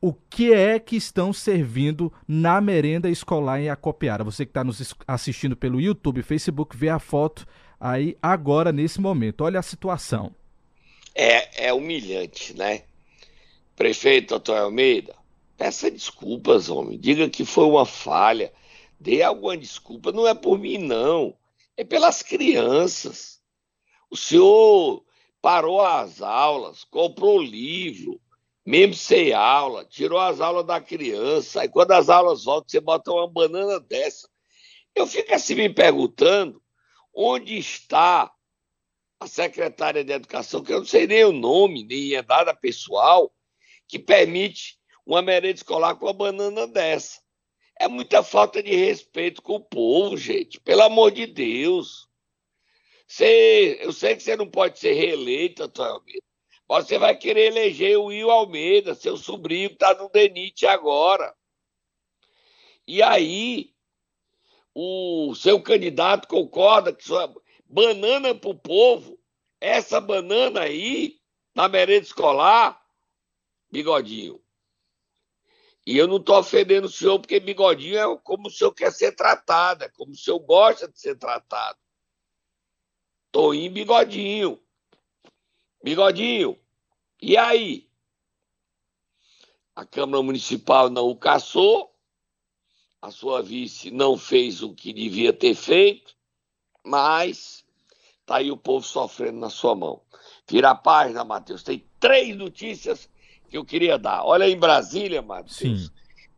o 0.00 0.14
que 0.14 0.52
é 0.52 0.78
que 0.78 0.96
estão 0.96 1.32
servindo 1.32 2.10
na 2.26 2.60
merenda 2.60 3.10
escolar 3.10 3.60
em 3.60 3.68
Acopiara. 3.68 4.24
Você 4.24 4.46
que 4.46 4.50
está 4.50 4.64
nos 4.64 4.94
assistindo 5.06 5.54
pelo 5.54 5.80
YouTube, 5.80 6.22
Facebook, 6.22 6.74
vê 6.74 6.88
a 6.88 6.98
foto 6.98 7.46
aí 7.80 8.16
agora, 8.22 8.70
nesse 8.70 9.00
momento. 9.00 9.42
Olha 9.42 9.58
a 9.58 9.62
situação. 9.62 10.34
É, 11.14 11.68
é 11.68 11.72
humilhante, 11.72 12.54
né? 12.54 12.84
Prefeito 13.74 14.34
Antônio 14.34 14.64
Almeida, 14.64 15.14
peça 15.56 15.90
desculpas, 15.90 16.68
homem. 16.68 16.98
Diga 16.98 17.28
que 17.30 17.44
foi 17.44 17.64
uma 17.64 17.86
falha. 17.86 18.52
Dê 19.00 19.22
alguma 19.22 19.56
desculpa. 19.56 20.12
Não 20.12 20.28
é 20.28 20.34
por 20.34 20.58
mim, 20.58 20.76
não. 20.76 21.34
É 21.76 21.82
pelas 21.82 22.22
crianças. 22.22 23.40
O 24.10 24.16
senhor 24.16 25.02
parou 25.40 25.80
as 25.80 26.20
aulas, 26.20 26.84
comprou 26.84 27.40
livro, 27.40 28.20
mesmo 28.66 28.94
sem 28.94 29.32
aula, 29.32 29.84
tirou 29.84 30.18
as 30.18 30.40
aulas 30.40 30.66
da 30.66 30.80
criança. 30.80 31.62
Aí 31.62 31.68
quando 31.68 31.92
as 31.92 32.10
aulas 32.10 32.44
voltam, 32.44 32.68
você 32.68 32.80
bota 32.80 33.10
uma 33.10 33.26
banana 33.26 33.80
dessa. 33.80 34.28
Eu 34.94 35.06
fico 35.06 35.32
assim 35.32 35.54
me 35.54 35.70
perguntando 35.70 36.60
Onde 37.14 37.58
está 37.58 38.32
a 39.18 39.26
secretária 39.26 40.02
de 40.02 40.12
Educação, 40.12 40.62
que 40.62 40.72
eu 40.72 40.78
não 40.78 40.86
sei 40.86 41.06
nem 41.06 41.24
o 41.24 41.32
nome, 41.32 41.84
nem 41.84 42.14
é 42.14 42.22
dada 42.22 42.54
pessoal, 42.54 43.32
que 43.86 43.98
permite 43.98 44.78
uma 45.04 45.20
merenda 45.20 45.56
escolar 45.56 45.94
com 45.96 46.06
uma 46.06 46.12
banana 46.12 46.66
dessa? 46.66 47.20
É 47.78 47.88
muita 47.88 48.22
falta 48.22 48.62
de 48.62 48.74
respeito 48.74 49.42
com 49.42 49.54
o 49.54 49.64
povo, 49.64 50.16
gente. 50.16 50.60
Pelo 50.60 50.82
amor 50.82 51.10
de 51.10 51.26
Deus. 51.26 52.08
Você, 53.06 53.78
eu 53.80 53.92
sei 53.92 54.14
que 54.14 54.22
você 54.22 54.36
não 54.36 54.48
pode 54.48 54.78
ser 54.78 54.92
reeleito, 54.92 55.64
Antônio 55.64 55.94
Almeida. 55.94 56.22
Mas 56.68 56.86
você 56.86 56.98
vai 56.98 57.16
querer 57.16 57.46
eleger 57.46 57.98
o 57.98 58.04
Will 58.04 58.30
Almeida, 58.30 58.94
seu 58.94 59.16
sobrinho 59.16 59.70
que 59.70 59.74
está 59.74 59.92
no 59.94 60.08
DENIT 60.08 60.66
agora. 60.66 61.34
E 62.86 63.02
aí, 63.02 63.74
o 64.74 65.34
seu 65.34 65.60
candidato 65.62 66.28
concorda 66.28 66.92
que 66.92 67.04
sua 67.04 67.32
banana 67.68 68.34
para 68.34 68.50
o 68.50 68.58
povo, 68.58 69.18
essa 69.60 70.00
banana 70.00 70.62
aí, 70.62 71.20
na 71.54 71.68
merenda 71.68 72.04
escolar, 72.04 72.80
bigodinho. 73.70 74.40
E 75.86 75.96
eu 75.96 76.06
não 76.06 76.18
estou 76.18 76.38
ofendendo 76.38 76.86
o 76.86 76.90
senhor, 76.90 77.18
porque 77.18 77.40
bigodinho 77.40 77.98
é 77.98 78.18
como 78.18 78.48
o 78.48 78.50
senhor 78.50 78.72
quer 78.72 78.92
ser 78.92 79.12
tratado, 79.12 79.84
é 79.84 79.88
como 79.88 80.12
o 80.12 80.16
senhor 80.16 80.38
gosta 80.40 80.86
de 80.86 80.98
ser 80.98 81.16
tratado. 81.16 81.78
Tô 83.32 83.54
em 83.54 83.70
bigodinho. 83.70 84.60
Bigodinho. 85.82 86.58
E 87.20 87.36
aí? 87.36 87.90
A 89.74 89.84
Câmara 89.84 90.22
Municipal 90.22 90.90
não 90.90 91.08
o 91.08 91.16
caçou, 91.16 91.89
a 93.02 93.10
sua 93.10 93.42
vice 93.42 93.90
não 93.90 94.16
fez 94.16 94.62
o 94.62 94.74
que 94.74 94.92
devia 94.92 95.32
ter 95.32 95.54
feito, 95.54 96.14
mas 96.84 97.64
tá 98.26 98.36
aí 98.36 98.50
o 98.50 98.56
povo 98.56 98.84
sofrendo 98.84 99.38
na 99.38 99.50
sua 99.50 99.74
mão. 99.74 100.00
Vira 100.48 100.70
a 100.70 100.74
página, 100.74 101.24
Matheus. 101.24 101.62
Tem 101.62 101.84
três 101.98 102.36
notícias 102.36 103.08
que 103.48 103.56
eu 103.56 103.64
queria 103.64 103.98
dar. 103.98 104.24
Olha 104.24 104.48
em 104.48 104.58
Brasília, 104.58 105.22
Matheus. 105.22 105.90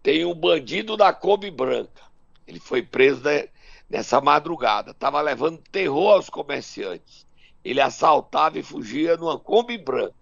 Tem 0.02 0.24
um 0.24 0.34
bandido 0.34 0.96
da 0.96 1.12
Kombi 1.12 1.50
Branca. 1.50 2.02
Ele 2.46 2.60
foi 2.60 2.82
preso 2.82 3.22
né, 3.22 3.48
nessa 3.88 4.20
madrugada. 4.20 4.90
Estava 4.90 5.20
levando 5.20 5.62
terror 5.70 6.14
aos 6.14 6.28
comerciantes. 6.28 7.26
Ele 7.64 7.80
assaltava 7.80 8.58
e 8.58 8.62
fugia 8.62 9.16
numa 9.16 9.38
Kombi 9.38 9.78
branca. 9.78 10.14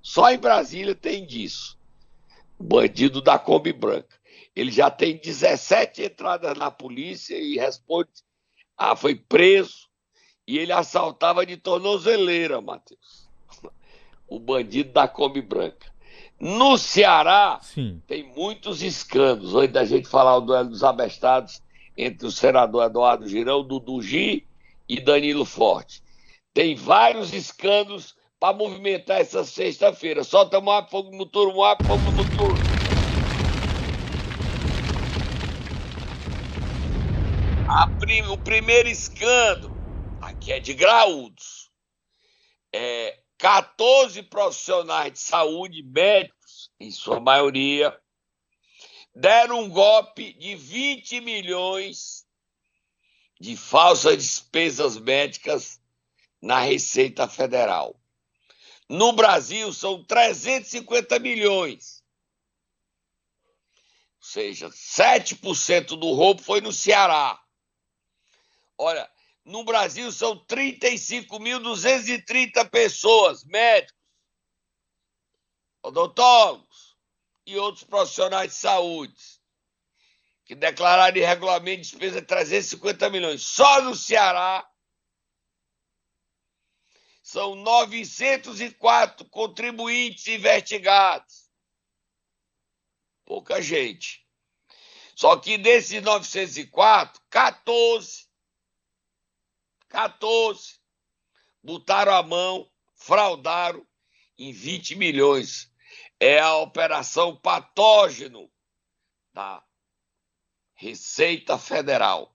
Só 0.00 0.30
em 0.30 0.38
Brasília 0.38 0.94
tem 0.94 1.26
disso. 1.26 1.78
O 2.58 2.62
bandido 2.62 3.20
da 3.20 3.38
Kombi 3.38 3.72
branca. 3.72 4.13
Ele 4.54 4.70
já 4.70 4.90
tem 4.90 5.16
17 5.16 6.04
entradas 6.04 6.56
na 6.56 6.70
polícia 6.70 7.36
e 7.36 7.56
responde: 7.56 8.10
ah, 8.76 8.94
foi 8.94 9.14
preso. 9.14 9.88
E 10.46 10.58
ele 10.58 10.72
assaltava 10.72 11.44
de 11.46 11.56
tornozeleira, 11.56 12.60
Matheus. 12.60 13.28
O 14.28 14.38
bandido 14.38 14.92
da 14.92 15.08
Kombi 15.08 15.40
branca. 15.40 15.92
No 16.38 16.76
Ceará, 16.76 17.58
Sim. 17.62 18.02
tem 18.06 18.22
muitos 18.22 18.82
escândalos. 18.82 19.54
Antes 19.54 19.72
da 19.72 19.84
gente 19.84 20.08
falar 20.08 20.36
o 20.36 20.40
duelo 20.40 20.68
dos 20.68 20.84
abestados 20.84 21.62
entre 21.96 22.26
o 22.26 22.30
senador 22.30 22.84
Eduardo 22.84 23.26
Girão, 23.28 23.62
Dudu 23.62 24.02
Gi 24.02 24.46
e 24.88 25.00
Danilo 25.00 25.44
Forte. 25.44 26.02
Tem 26.52 26.74
vários 26.74 27.32
escândalos 27.32 28.14
para 28.38 28.56
movimentar 28.56 29.20
essa 29.20 29.44
sexta-feira. 29.44 30.22
Solta 30.22 30.60
Moab, 30.60 30.90
fogo 30.90 31.16
no 31.16 31.24
turno, 31.24 31.54
Moab, 31.54 31.82
fogo 31.86 32.10
no 32.12 32.24
turno. 32.24 32.83
Prim, 38.14 38.28
o 38.28 38.38
primeiro 38.38 38.88
escândalo, 38.88 39.76
aqui 40.20 40.52
é 40.52 40.60
de 40.60 40.72
graúdos, 40.72 41.68
é 42.72 43.18
14 43.38 44.22
profissionais 44.22 45.14
de 45.14 45.18
saúde, 45.18 45.82
médicos, 45.82 46.70
em 46.78 46.92
sua 46.92 47.18
maioria, 47.18 47.98
deram 49.12 49.64
um 49.64 49.68
golpe 49.68 50.32
de 50.34 50.54
20 50.54 51.20
milhões 51.22 52.24
de 53.40 53.56
falsas 53.56 54.16
despesas 54.16 54.96
médicas 54.96 55.80
na 56.40 56.60
Receita 56.60 57.26
Federal. 57.26 58.00
No 58.88 59.12
Brasil, 59.12 59.72
são 59.72 60.04
350 60.04 61.18
milhões. 61.18 62.04
Ou 64.18 64.24
seja, 64.28 64.70
7% 64.70 65.96
do 65.96 66.12
roubo 66.12 66.40
foi 66.40 66.60
no 66.60 66.72
Ceará. 66.72 67.43
Olha, 68.78 69.10
no 69.44 69.64
Brasil 69.64 70.10
são 70.10 70.42
35.230 70.46 72.68
pessoas, 72.70 73.44
médicos, 73.44 73.94
odontólogos 75.82 76.96
e 77.46 77.58
outros 77.58 77.84
profissionais 77.84 78.52
de 78.52 78.56
saúde, 78.56 79.22
que 80.44 80.54
declararam 80.54 81.16
irregularmente 81.16 81.82
despesa 81.82 82.20
de 82.20 82.26
350 82.26 83.10
milhões. 83.10 83.42
Só 83.42 83.82
no 83.82 83.94
Ceará 83.94 84.68
são 87.22 87.54
904 87.54 89.28
contribuintes 89.28 90.26
investigados. 90.26 91.44
Pouca 93.24 93.62
gente. 93.62 94.26
Só 95.14 95.36
que 95.36 95.56
desses 95.56 96.02
904, 96.02 97.22
14 97.30 98.33
14. 99.94 100.80
Botaram 101.62 102.14
a 102.14 102.22
mão, 102.22 102.68
fraudaram 102.96 103.86
em 104.36 104.52
20 104.52 104.96
milhões. 104.96 105.70
É 106.18 106.40
a 106.40 106.56
operação 106.56 107.36
patógeno 107.36 108.50
da 109.32 109.62
Receita 110.74 111.56
Federal. 111.56 112.34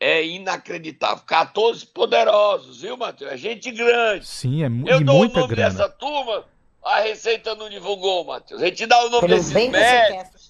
É 0.00 0.24
inacreditável. 0.24 1.24
14 1.24 1.86
poderosos, 1.86 2.80
viu, 2.80 2.96
Matheus? 2.96 3.30
É 3.30 3.36
gente 3.36 3.70
grande. 3.70 4.26
Sim, 4.26 4.64
é 4.64 4.66
Eu 4.92 5.04
dou 5.04 5.18
muita 5.18 5.38
o 5.38 5.40
nome 5.42 5.54
grana. 5.54 5.70
dessa 5.70 5.88
turma, 5.88 6.44
a 6.82 6.98
Receita 6.98 7.54
não 7.54 7.70
divulgou, 7.70 8.24
Matheus. 8.24 8.60
A 8.60 8.66
gente 8.66 8.86
dá 8.86 8.98
o 9.04 9.08
nome 9.08 9.28
Pelo 9.28 9.34
desses 9.36 9.52
médicos, 9.52 10.41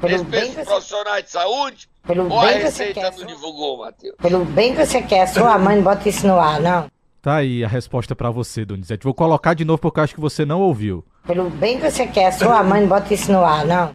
desses 0.00 0.64
profissionais 0.64 1.24
de 1.24 1.30
saúde, 1.30 1.88
pelo 2.06 2.32
Ou 2.32 2.40
bem 2.40 2.60
que 2.60 2.70
você 2.70 2.92
quer. 2.92 3.16
Não 3.16 3.26
divulgou, 3.26 3.78
Matheus. 3.78 4.14
Pelo 4.16 4.44
bem 4.44 4.74
que 4.74 4.86
você 4.86 5.02
quer, 5.02 5.26
sua 5.26 5.58
mãe 5.58 5.76
não 5.76 5.82
bota 5.82 6.08
isso 6.08 6.26
no 6.26 6.38
ar, 6.38 6.60
não. 6.60 6.90
Tá 7.20 7.36
aí 7.36 7.64
a 7.64 7.68
resposta 7.68 8.14
para 8.14 8.30
você, 8.30 8.64
Donizete. 8.64 9.04
Vou 9.04 9.12
colocar 9.12 9.54
de 9.54 9.64
novo 9.64 9.78
porque 9.78 9.98
eu 9.98 10.04
acho 10.04 10.14
que 10.14 10.20
você 10.20 10.44
não 10.44 10.60
ouviu. 10.60 11.04
Pelo 11.26 11.50
bem 11.50 11.78
que 11.78 11.90
você 11.90 12.06
quer, 12.06 12.32
sua 12.32 12.62
mãe 12.62 12.80
não 12.82 12.88
bota 12.88 13.12
isso 13.12 13.30
no 13.32 13.44
ar, 13.44 13.66
não. 13.66 13.94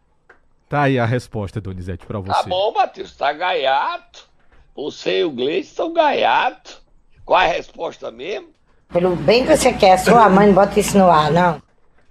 Tá 0.70 0.84
aí 0.84 1.00
a 1.00 1.06
resposta, 1.06 1.62
Donizete, 1.62 2.06
para 2.06 2.22
tá 2.22 2.34
você. 2.34 2.44
Tá 2.44 2.50
bom, 2.50 2.74
Matheus, 2.74 3.16
tá 3.16 3.32
gaiato. 3.32 4.28
Você 4.76 5.20
e 5.20 5.24
o 5.24 5.32
Gleice 5.32 5.70
estão 5.70 5.94
gaiato. 5.94 6.82
Qual 7.24 7.39
é 7.39 7.46
a 7.50 7.54
resposta 7.54 8.12
mesmo? 8.12 8.50
Pelo 8.92 9.16
bem 9.16 9.46
que 9.46 9.56
você 9.56 9.72
quer, 9.74 9.98
sua 9.98 10.28
mãe 10.30 10.48
não 10.48 10.54
bota 10.54 10.80
isso 10.80 10.98
no 10.98 11.10
ar, 11.10 11.32
não. 11.32 11.62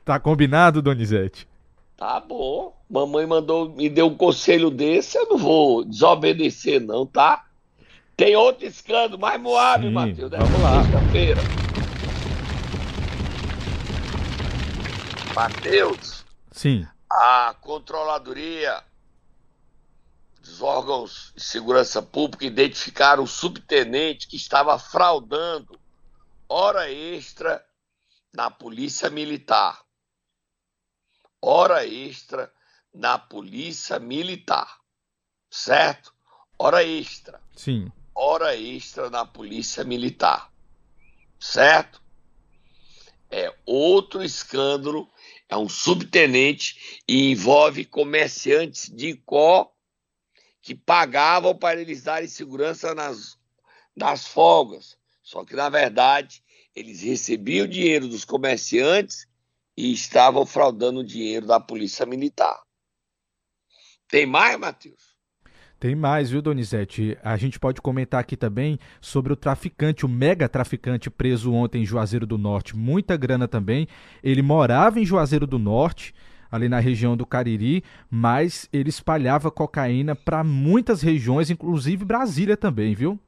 Tá 0.04 0.18
combinado, 0.18 0.82
Donizete? 0.82 1.46
Tá 2.02 2.18
bom. 2.18 2.76
Mamãe 2.90 3.24
mandou, 3.28 3.68
me 3.68 3.88
deu 3.88 4.08
um 4.08 4.16
conselho 4.16 4.70
desse, 4.70 5.16
eu 5.16 5.28
não 5.28 5.38
vou 5.38 5.84
desobedecer, 5.84 6.80
não, 6.80 7.06
tá? 7.06 7.46
Tem 8.16 8.34
outro 8.34 8.66
escândalo, 8.66 9.20
mais 9.20 9.40
Moab, 9.40 9.88
Matheus, 9.88 10.28
vamos 10.28 10.60
lá. 10.60 10.82
sexta-feira. 10.82 11.40
Matheus. 15.32 16.24
Sim. 16.50 16.84
A 17.08 17.54
controladoria 17.60 18.82
dos 20.40 20.60
órgãos 20.60 21.32
de 21.36 21.44
segurança 21.44 22.02
pública 22.02 22.44
identificaram 22.44 23.22
o 23.22 23.28
subtenente 23.28 24.26
que 24.26 24.34
estava 24.34 24.76
fraudando 24.76 25.78
hora 26.48 26.90
extra 26.90 27.64
na 28.34 28.50
polícia 28.50 29.08
militar 29.08 29.78
hora 31.42 31.84
extra 31.84 32.50
na 32.94 33.18
polícia 33.18 33.98
militar, 33.98 34.78
certo? 35.50 36.14
Hora 36.56 36.84
extra. 36.84 37.40
Sim. 37.56 37.90
Hora 38.14 38.56
extra 38.56 39.10
na 39.10 39.26
polícia 39.26 39.82
militar, 39.82 40.52
certo? 41.40 42.00
É 43.28 43.52
outro 43.66 44.22
escândalo, 44.22 45.10
é 45.48 45.56
um 45.56 45.68
subtenente 45.68 47.02
e 47.08 47.32
envolve 47.32 47.84
comerciantes 47.84 48.88
de 48.94 49.16
có 49.16 49.72
que 50.60 50.74
pagavam 50.76 51.56
para 51.56 51.80
eles 51.80 52.02
darem 52.02 52.28
segurança 52.28 52.94
nas, 52.94 53.36
nas 53.96 54.26
folgas. 54.26 54.96
Só 55.22 55.44
que, 55.44 55.56
na 55.56 55.68
verdade, 55.68 56.42
eles 56.74 57.00
recebiam 57.00 57.66
dinheiro 57.66 58.06
dos 58.06 58.24
comerciantes 58.24 59.26
e 59.76 59.92
estavam 59.92 60.44
fraudando 60.44 61.00
o 61.00 61.04
dinheiro 61.04 61.46
da 61.46 61.58
Polícia 61.58 62.04
Militar. 62.06 62.60
Tem 64.08 64.26
mais, 64.26 64.58
Matheus? 64.58 65.12
Tem 65.80 65.96
mais, 65.96 66.30
viu, 66.30 66.40
Donizete? 66.40 67.18
A 67.24 67.36
gente 67.36 67.58
pode 67.58 67.80
comentar 67.80 68.20
aqui 68.20 68.36
também 68.36 68.78
sobre 69.00 69.32
o 69.32 69.36
traficante, 69.36 70.06
o 70.06 70.08
mega 70.08 70.48
traficante 70.48 71.10
preso 71.10 71.52
ontem 71.52 71.82
em 71.82 71.86
Juazeiro 71.86 72.24
do 72.24 72.38
Norte. 72.38 72.76
Muita 72.76 73.16
grana 73.16 73.48
também. 73.48 73.88
Ele 74.22 74.42
morava 74.42 75.00
em 75.00 75.04
Juazeiro 75.04 75.44
do 75.44 75.58
Norte, 75.58 76.14
ali 76.50 76.68
na 76.68 76.78
região 76.78 77.16
do 77.16 77.26
Cariri, 77.26 77.82
mas 78.08 78.68
ele 78.72 78.90
espalhava 78.90 79.50
cocaína 79.50 80.14
para 80.14 80.44
muitas 80.44 81.02
regiões, 81.02 81.50
inclusive 81.50 82.04
Brasília 82.04 82.56
também, 82.56 82.94
viu? 82.94 83.18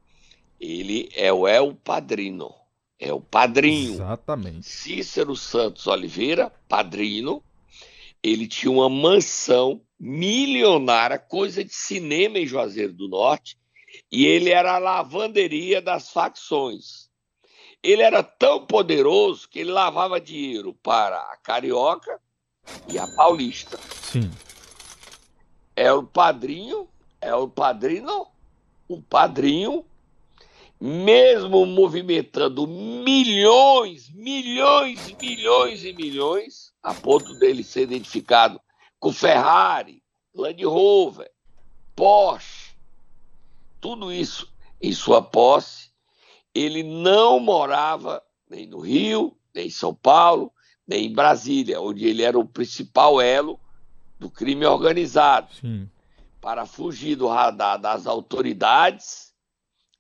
Ele 0.61 1.09
é 1.17 1.33
o 1.33 1.49
El 1.49 1.75
Padrino 1.75 2.64
é 2.99 3.13
o 3.13 3.21
padrinho. 3.21 3.95
Exatamente. 3.95 4.67
Cícero 4.67 5.37
Santos 5.37 5.87
Oliveira, 5.87 6.53
padrinho. 6.69 7.43
Ele 8.23 8.47
tinha 8.47 8.71
uma 8.71 8.89
mansão 8.89 9.83
milionária, 10.01 11.19
coisa 11.19 11.63
de 11.63 11.75
cinema 11.75 12.39
em 12.39 12.47
Juazeiro 12.47 12.93
do 12.93 13.09
Norte, 13.09 13.59
e 14.11 14.27
ele 14.27 14.51
era 14.51 14.75
a 14.75 14.79
lavanderia 14.79 15.81
das 15.83 16.11
facções. 16.11 17.11
Ele 17.83 18.03
era 18.03 18.23
tão 18.23 18.67
poderoso 18.67 19.47
que 19.49 19.59
ele 19.59 19.71
lavava 19.71 20.19
dinheiro 20.19 20.73
para 20.83 21.19
a 21.19 21.37
Carioca 21.37 22.19
e 22.89 22.99
a 22.99 23.07
Paulista. 23.09 23.79
Sim. 24.11 24.31
É 25.77 25.93
o 25.93 26.03
padrinho, 26.03 26.89
é 27.21 27.35
o 27.35 27.47
padrinho, 27.47 28.27
o 28.89 29.03
padrinho 29.03 29.85
mesmo 30.87 31.65
movimentando 31.65 32.67
milhões, 32.67 34.11
milhões, 34.11 35.17
milhões 35.19 35.83
e 35.83 35.95
milhões, 35.95 36.75
a 36.83 36.93
ponto 36.93 37.33
dele 37.39 37.65
ser 37.65 37.85
identificado 37.85 38.61
com 39.01 39.11
Ferrari, 39.11 40.03
Land 40.35 40.63
Rover, 40.63 41.31
Porsche, 41.97 42.75
tudo 43.81 44.13
isso 44.13 44.53
em 44.79 44.93
sua 44.93 45.23
posse, 45.23 45.91
ele 46.55 46.83
não 46.83 47.41
morava 47.41 48.23
nem 48.47 48.67
no 48.67 48.81
Rio, 48.81 49.35
nem 49.55 49.69
em 49.69 49.71
São 49.71 49.95
Paulo, 49.95 50.53
nem 50.87 51.07
em 51.07 51.15
Brasília, 51.15 51.81
onde 51.81 52.07
ele 52.07 52.23
era 52.23 52.39
o 52.39 52.47
principal 52.47 53.23
elo 53.23 53.59
do 54.19 54.29
crime 54.29 54.67
organizado. 54.67 55.49
Sim. 55.55 55.89
para 56.43 56.67
fugir 56.67 57.17
do 57.17 57.27
radar 57.27 57.81
das 57.81 58.07
autoridades, 58.07 59.34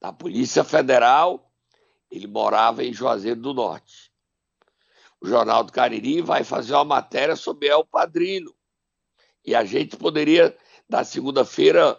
da 0.05 0.13
Polícia 0.13 0.63
Federal, 0.63 1.51
ele 2.11 2.27
morava 2.27 2.85
em 2.85 2.93
Juazeiro 2.93 3.41
do 3.41 3.55
Norte. 3.55 4.13
O 5.19 5.27
Jornal 5.27 5.65
do 5.65 5.73
Cariri 5.73 6.21
vai 6.21 6.45
fazer 6.45 6.75
uma 6.75 6.85
matéria 6.85 7.35
sobre 7.35 7.69
El 7.69 7.87
Padrino. 7.87 8.55
E 9.43 9.55
a 9.55 9.65
gente 9.65 9.97
poderia, 9.97 10.55
na 10.87 11.05
segunda-feira, 11.05 11.99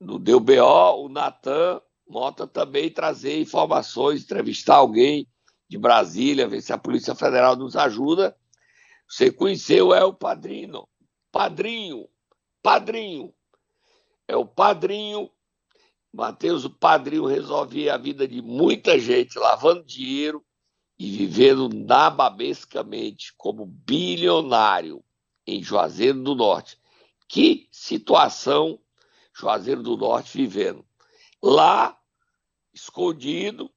no 0.00 0.18
Deu 0.18 0.40
BO, 0.40 1.04
o 1.04 1.08
Natan 1.08 1.80
Mota 2.08 2.44
também 2.44 2.90
trazer 2.90 3.40
informações, 3.40 4.24
entrevistar 4.24 4.74
alguém 4.74 5.28
de 5.68 5.78
Brasília, 5.78 6.48
ver 6.48 6.60
se 6.60 6.72
a 6.72 6.78
Polícia 6.78 7.14
Federal 7.14 7.54
nos 7.54 7.76
ajuda. 7.76 8.36
Você 9.08 9.30
conheceu 9.30 9.94
é 9.94 10.04
o 10.04 10.12
padrinho, 10.12 10.88
padrinho, 11.30 12.08
padrinho. 12.60 13.32
É 14.26 14.36
o 14.36 14.44
padrinho. 14.44 15.30
Mateus, 16.14 16.64
o 16.64 16.70
padrinho 16.70 17.26
resolvia 17.26 17.94
a 17.94 17.98
vida 17.98 18.26
de 18.26 18.40
muita 18.40 18.98
gente, 19.00 19.36
lavando 19.36 19.82
dinheiro 19.82 20.44
e 20.96 21.10
vivendo 21.10 21.68
nababescamente 21.68 23.34
como 23.36 23.66
bilionário 23.66 25.02
em 25.44 25.60
Juazeiro 25.60 26.22
do 26.22 26.36
Norte. 26.36 26.78
Que 27.28 27.68
situação 27.72 28.78
Juazeiro 29.36 29.82
do 29.82 29.96
Norte 29.96 30.38
vivendo. 30.38 30.84
Lá, 31.42 31.98
escondido, 32.72 33.68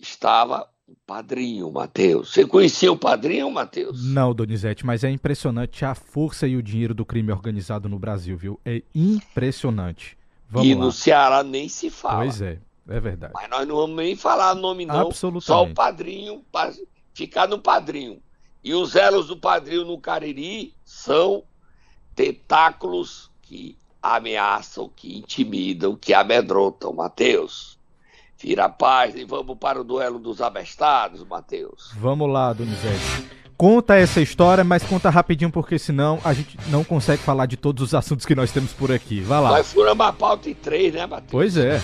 estava 0.00 0.70
o 0.86 0.94
padrinho 1.04 1.72
Mateus. 1.72 2.32
Você 2.32 2.46
conhecia 2.46 2.92
o 2.92 2.96
padrinho 2.96 3.50
Mateus? 3.50 4.04
Não, 4.04 4.32
Donizete, 4.32 4.86
mas 4.86 5.02
é 5.02 5.10
impressionante 5.10 5.84
a 5.84 5.92
força 5.92 6.46
e 6.46 6.56
o 6.56 6.62
dinheiro 6.62 6.94
do 6.94 7.04
crime 7.04 7.32
organizado 7.32 7.88
no 7.88 7.98
Brasil, 7.98 8.36
viu? 8.36 8.60
É 8.64 8.80
impressionante. 8.94 10.19
Vamos 10.50 10.68
e 10.68 10.74
lá. 10.74 10.80
no 10.80 10.92
Ceará 10.92 11.42
nem 11.44 11.68
se 11.68 11.88
fala. 11.90 12.24
Pois 12.24 12.42
é, 12.42 12.58
é 12.88 13.00
verdade. 13.00 13.32
Mas 13.32 13.48
nós 13.48 13.66
não 13.68 13.76
vamos 13.76 13.96
nem 13.96 14.16
falar 14.16 14.54
nome, 14.54 14.84
não. 14.84 15.06
Absolutamente. 15.06 15.46
Só 15.46 15.62
o 15.64 15.72
padrinho, 15.72 16.44
ficar 17.14 17.48
no 17.48 17.60
padrinho. 17.60 18.20
E 18.62 18.74
os 18.74 18.96
elos 18.96 19.28
do 19.28 19.36
padrinho 19.36 19.84
no 19.84 19.98
Cariri 19.98 20.74
são 20.84 21.44
tentáculos 22.14 23.30
que 23.42 23.78
ameaçam, 24.02 24.90
que 24.94 25.16
intimidam, 25.16 25.96
que 25.96 26.12
amedrontam. 26.12 26.92
Mateus, 26.92 27.78
vira 28.36 28.64
a 28.64 28.68
paz 28.68 29.14
e 29.14 29.24
vamos 29.24 29.56
para 29.56 29.80
o 29.80 29.84
duelo 29.84 30.18
dos 30.18 30.40
abestados, 30.40 31.24
Mateus. 31.24 31.92
Vamos 31.96 32.28
lá, 32.28 32.52
Donizete. 32.52 33.30
Conta 33.60 33.94
essa 33.94 34.22
história, 34.22 34.64
mas 34.64 34.82
conta 34.82 35.10
rapidinho, 35.10 35.52
porque 35.52 35.78
senão 35.78 36.18
a 36.24 36.32
gente 36.32 36.56
não 36.68 36.82
consegue 36.82 37.22
falar 37.22 37.44
de 37.44 37.58
todos 37.58 37.82
os 37.82 37.94
assuntos 37.94 38.24
que 38.24 38.34
nós 38.34 38.50
temos 38.50 38.72
por 38.72 38.90
aqui. 38.90 39.20
Vai 39.20 39.38
lá. 39.38 39.50
Nós 39.50 39.70
furamos 39.70 40.06
a 40.06 40.14
pauta 40.14 40.48
em 40.48 40.54
três, 40.54 40.94
né, 40.94 41.04
Matheus? 41.04 41.30
Pois 41.30 41.58
é. 41.58 41.78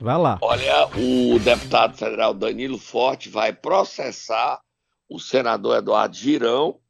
Vai 0.00 0.18
lá. 0.18 0.40
Olha, 0.42 0.88
o 0.88 1.38
deputado 1.38 1.96
federal 1.96 2.34
Danilo 2.34 2.78
Forte 2.78 3.28
vai 3.28 3.52
processar 3.52 4.60
o 5.08 5.20
senador 5.20 5.76
Eduardo 5.76 6.16
Girão, 6.16 6.80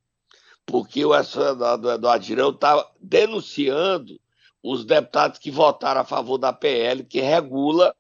porque 0.65 1.05
o 1.05 1.23
senador 1.23 1.97
Eduardo 1.97 2.25
Girão 2.25 2.49
está 2.49 2.83
denunciando 2.99 4.19
os 4.63 4.87
deputados 4.87 5.39
que 5.39 5.51
votaram 5.51 6.01
a 6.01 6.05
favor 6.05 6.39
da 6.39 6.51
PL, 6.51 7.05
que 7.05 7.21
regula 7.21 7.95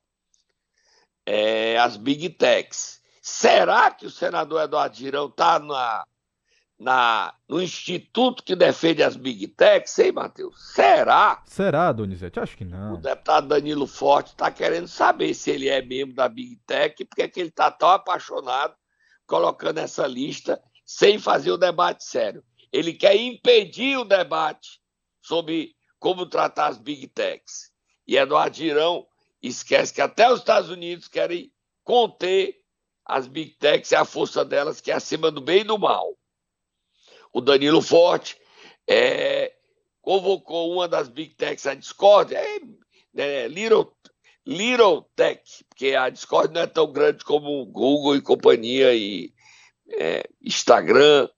é, 1.26 1.79
as 1.79 1.98
big 1.98 2.31
techs. 2.31 2.98
Será 3.20 3.90
que 3.90 4.07
o 4.07 4.11
senador 4.11 4.62
Eduardo 4.62 4.96
Girão 4.96 5.26
está 5.26 5.59
na, 5.59 6.07
na, 6.81 7.35
no 7.47 7.61
instituto 7.61 8.43
que 8.43 8.57
defende 8.57 9.03
as 9.03 9.14
big 9.14 9.47
techs, 9.49 9.99
hein, 9.99 10.12
Matheus? 10.12 10.73
Será? 10.73 11.43
Será, 11.45 11.93
Donizete? 11.93 12.40
Acho 12.40 12.57
que 12.57 12.64
não. 12.64 12.95
O 12.95 12.97
deputado 12.97 13.49
Danilo 13.49 13.87
Forte 13.87 14.29
está 14.29 14.51
querendo 14.51 14.88
saber 14.88 15.35
se 15.35 15.51
ele 15.51 15.69
é 15.69 15.83
membro 15.83 16.14
da 16.14 16.27
big 16.27 16.57
tech, 16.66 17.05
porque 17.05 17.21
é 17.21 17.29
que 17.29 17.38
ele 17.38 17.51
está 17.51 17.71
tão 17.71 17.90
apaixonado 17.90 18.75
colocando 19.27 19.77
essa 19.77 20.07
lista 20.07 20.59
sem 20.87 21.19
fazer 21.19 21.53
o 21.53 21.59
debate 21.59 22.03
sério. 22.03 22.43
Ele 22.73 22.95
quer 22.95 23.14
impedir 23.14 23.99
o 23.99 24.05
debate 24.05 24.81
sobre 25.21 25.77
como 25.99 26.25
tratar 26.25 26.69
as 26.69 26.79
big 26.79 27.09
techs. 27.09 27.71
E 28.09 28.16
Eduardo 28.16 28.57
Girão 28.57 29.07
esquece 29.43 29.93
que 29.93 30.01
até 30.01 30.33
os 30.33 30.38
Estados 30.38 30.71
Unidos 30.71 31.09
querem 31.09 31.53
conter 31.85 32.57
as 33.05 33.27
big 33.27 33.51
techs 33.59 33.90
e 33.90 33.97
a 33.97 34.07
força 34.07 34.47
delas, 34.47 34.81
que 34.81 34.90
é 34.90 34.95
acima 34.95 35.31
do 35.31 35.43
bem 35.43 35.61
e 35.61 35.64
do 35.64 35.79
mal. 35.79 36.16
O 37.33 37.40
Danilo 37.40 37.81
Forte 37.81 38.37
é, 38.88 39.53
convocou 40.03 40.73
uma 40.73 40.88
das 40.88 41.09
big 41.09 41.35
techs 41.35 41.66
à 41.66 41.75
Discord, 41.75 42.35
é, 42.35 42.61
é, 43.16 43.49
Little, 43.49 43.93
Little 44.47 45.05
Tech, 45.14 45.43
porque 45.69 45.95
a 45.95 46.09
Discord 46.09 46.53
não 46.53 46.62
é 46.62 46.66
tão 46.66 46.90
grande 46.90 47.25
como 47.25 47.62
o 47.62 47.66
Google 47.66 48.16
e 48.16 48.23
companhia 48.23 48.95
e 48.95 49.33
é, 49.90 50.25
Instagram, 50.43 51.29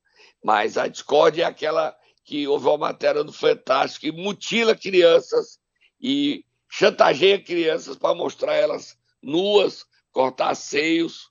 mas 0.43 0.79
a 0.79 0.89
Discord 0.89 1.41
é 1.41 1.45
aquela 1.45 1.97
que 2.25 2.47
houve 2.47 2.67
uma 2.67 2.79
matéria 2.79 3.25
do 3.25 3.33
Fantástico 3.33 4.07
que 4.07 4.13
mutila 4.13 4.77
crianças 4.77 5.59
e 6.01 6.45
chantageia 6.71 7.43
crianças 7.43 7.97
para 7.97 8.15
mostrar 8.15 8.55
elas 8.55 8.97
nuas, 9.23 9.85
cortar 10.11 10.55
seios. 10.55 11.31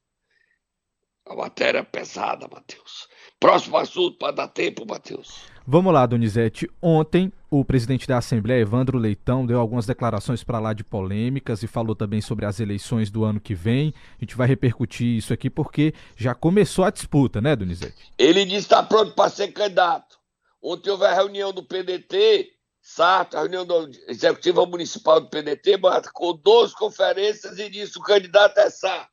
A 1.25 1.35
matéria 1.35 1.79
é 1.79 1.83
pesada, 1.83 2.47
Matheus. 2.47 3.07
Próximo 3.41 3.75
assunto 3.77 4.19
para 4.19 4.31
dar 4.31 4.47
tempo, 4.47 4.85
Matheus. 4.85 5.49
Vamos 5.65 5.91
lá, 5.91 6.05
Donizete. 6.05 6.69
Ontem, 6.79 7.33
o 7.49 7.65
presidente 7.65 8.07
da 8.07 8.19
Assembleia, 8.19 8.61
Evandro 8.61 8.99
Leitão, 8.99 9.47
deu 9.47 9.59
algumas 9.59 9.87
declarações 9.87 10.43
para 10.43 10.59
lá 10.59 10.73
de 10.73 10.83
polêmicas 10.83 11.63
e 11.63 11.67
falou 11.67 11.95
também 11.95 12.21
sobre 12.21 12.45
as 12.45 12.59
eleições 12.59 13.09
do 13.09 13.23
ano 13.23 13.39
que 13.39 13.55
vem. 13.55 13.95
A 14.19 14.23
gente 14.23 14.37
vai 14.37 14.47
repercutir 14.47 15.07
isso 15.07 15.33
aqui 15.33 15.49
porque 15.49 15.91
já 16.15 16.35
começou 16.35 16.85
a 16.85 16.91
disputa, 16.91 17.41
né, 17.41 17.55
Donizete? 17.55 18.13
Ele 18.15 18.45
disse 18.45 18.67
que 18.67 18.73
está 18.73 18.83
pronto 18.83 19.15
para 19.15 19.31
ser 19.31 19.47
candidato. 19.47 20.19
Ontem 20.61 20.91
houve 20.91 21.05
a 21.05 21.13
reunião 21.13 21.51
do 21.51 21.63
PDT, 21.63 22.47
Sarto, 22.79 23.37
a 23.37 23.39
reunião 23.41 23.65
da 23.65 23.87
Executiva 24.07 24.63
Municipal 24.67 25.19
do 25.19 25.31
PDT, 25.31 25.77
marcou 25.77 26.37
12 26.37 26.75
conferências 26.75 27.57
e 27.57 27.71
disse 27.71 27.97
o 27.97 28.03
candidato 28.03 28.59
é 28.59 28.69
Sarto. 28.69 29.09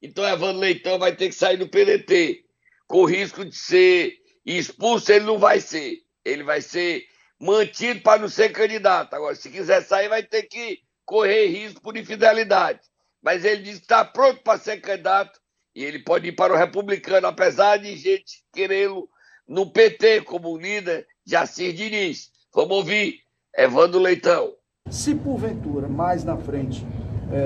Então 0.00 0.26
Evandro 0.26 0.62
Leitão 0.62 0.98
vai 0.98 1.14
ter 1.14 1.28
que 1.28 1.34
sair 1.34 1.58
do 1.58 1.68
PDT, 1.68 2.45
com 2.86 3.04
risco 3.04 3.44
de 3.44 3.54
ser 3.56 4.14
expulso, 4.44 5.12
ele 5.12 5.24
não 5.24 5.38
vai 5.38 5.60
ser. 5.60 5.98
Ele 6.24 6.42
vai 6.42 6.60
ser 6.60 7.04
mantido 7.40 8.00
para 8.00 8.20
não 8.20 8.28
ser 8.28 8.50
candidato. 8.50 9.14
Agora, 9.14 9.34
se 9.34 9.50
quiser 9.50 9.82
sair, 9.82 10.08
vai 10.08 10.22
ter 10.22 10.44
que 10.44 10.80
correr 11.04 11.46
risco 11.46 11.80
por 11.80 11.96
infidelidade. 11.96 12.80
Mas 13.22 13.44
ele 13.44 13.62
disse 13.62 13.78
que 13.78 13.84
está 13.84 14.04
pronto 14.04 14.42
para 14.42 14.58
ser 14.58 14.80
candidato 14.80 15.40
e 15.74 15.84
ele 15.84 15.98
pode 15.98 16.28
ir 16.28 16.32
para 16.32 16.52
o 16.52 16.56
republicano, 16.56 17.26
apesar 17.26 17.76
de 17.76 17.96
gente 17.96 18.42
querê-lo 18.52 19.08
no 19.46 19.70
PT 19.70 20.22
como 20.22 20.56
líder 20.56 21.06
de 21.24 21.36
Assis 21.36 21.74
Diniz. 21.74 22.30
Vamos 22.54 22.78
ouvir 22.78 23.20
Evandro 23.54 24.00
Leitão. 24.00 24.54
Se 24.90 25.14
porventura, 25.14 25.88
mais 25.88 26.24
na 26.24 26.36
frente, 26.36 26.86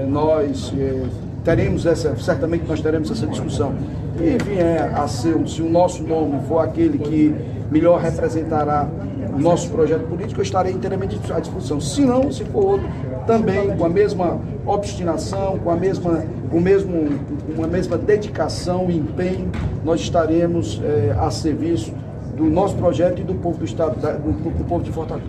nós 0.09 0.73
é, 0.79 1.03
teremos 1.45 1.87
essa, 1.87 2.15
certamente 2.17 2.65
nós 2.67 2.81
teremos 2.81 3.11
essa 3.11 3.27
discussão, 3.27 3.75
e 4.19 4.37
vier 4.45 4.93
a 4.95 5.09
ser, 5.09 5.37
se 5.49 5.63
o 5.63 5.71
nosso 5.71 6.03
nome 6.03 6.41
for 6.47 6.59
aquele 6.59 6.99
que 6.99 7.35
melhor 7.71 8.01
representará 8.01 8.89
o 9.33 9.39
nosso 9.39 9.71
projeto 9.71 10.07
político, 10.07 10.41
eu 10.41 10.43
estarei 10.43 10.73
inteiramente 10.73 11.19
à 11.33 11.41
disposição. 11.41 11.81
Se 11.81 12.03
não, 12.03 12.31
se 12.31 12.45
for 12.45 12.65
outro, 12.65 12.89
também 13.27 13.77
com 13.77 13.85
a 13.85 13.89
mesma 13.89 14.41
obstinação, 14.67 15.59
com 15.59 15.71
a 15.71 15.77
mesma, 15.77 16.25
o 16.53 16.61
mesmo, 16.61 17.09
uma 17.57 17.67
mesma 17.67 17.97
dedicação 17.97 18.91
e 18.91 18.99
empenho, 18.99 19.51
nós 19.85 20.01
estaremos 20.01 20.81
é, 20.83 21.17
a 21.19 21.31
serviço 21.31 21.95
do 22.37 22.45
nosso 22.45 22.75
projeto 22.77 23.21
e 23.21 23.25
do 23.25 23.35
povo 23.35 23.59
do 23.59 23.65
Estado, 23.65 23.95
do, 24.19 24.51
do 24.51 24.65
povo 24.65 24.83
de 24.83 24.91
Fortaleza. 24.91 25.29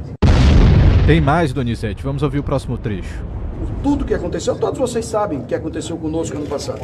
Tem 1.06 1.22
mais, 1.22 1.54
Donizete. 1.54 2.04
Vamos 2.04 2.24
ouvir 2.24 2.40
o 2.40 2.44
próximo 2.44 2.78
trecho. 2.78 3.24
Tudo 3.84 4.04
o 4.04 4.06
que 4.06 4.14
aconteceu, 4.14 4.56
todos 4.56 4.80
vocês 4.80 5.06
sabem 5.06 5.40
o 5.40 5.44
que 5.44 5.56
aconteceu 5.56 5.98
conosco 5.98 6.38
ano 6.38 6.48
passado. 6.48 6.82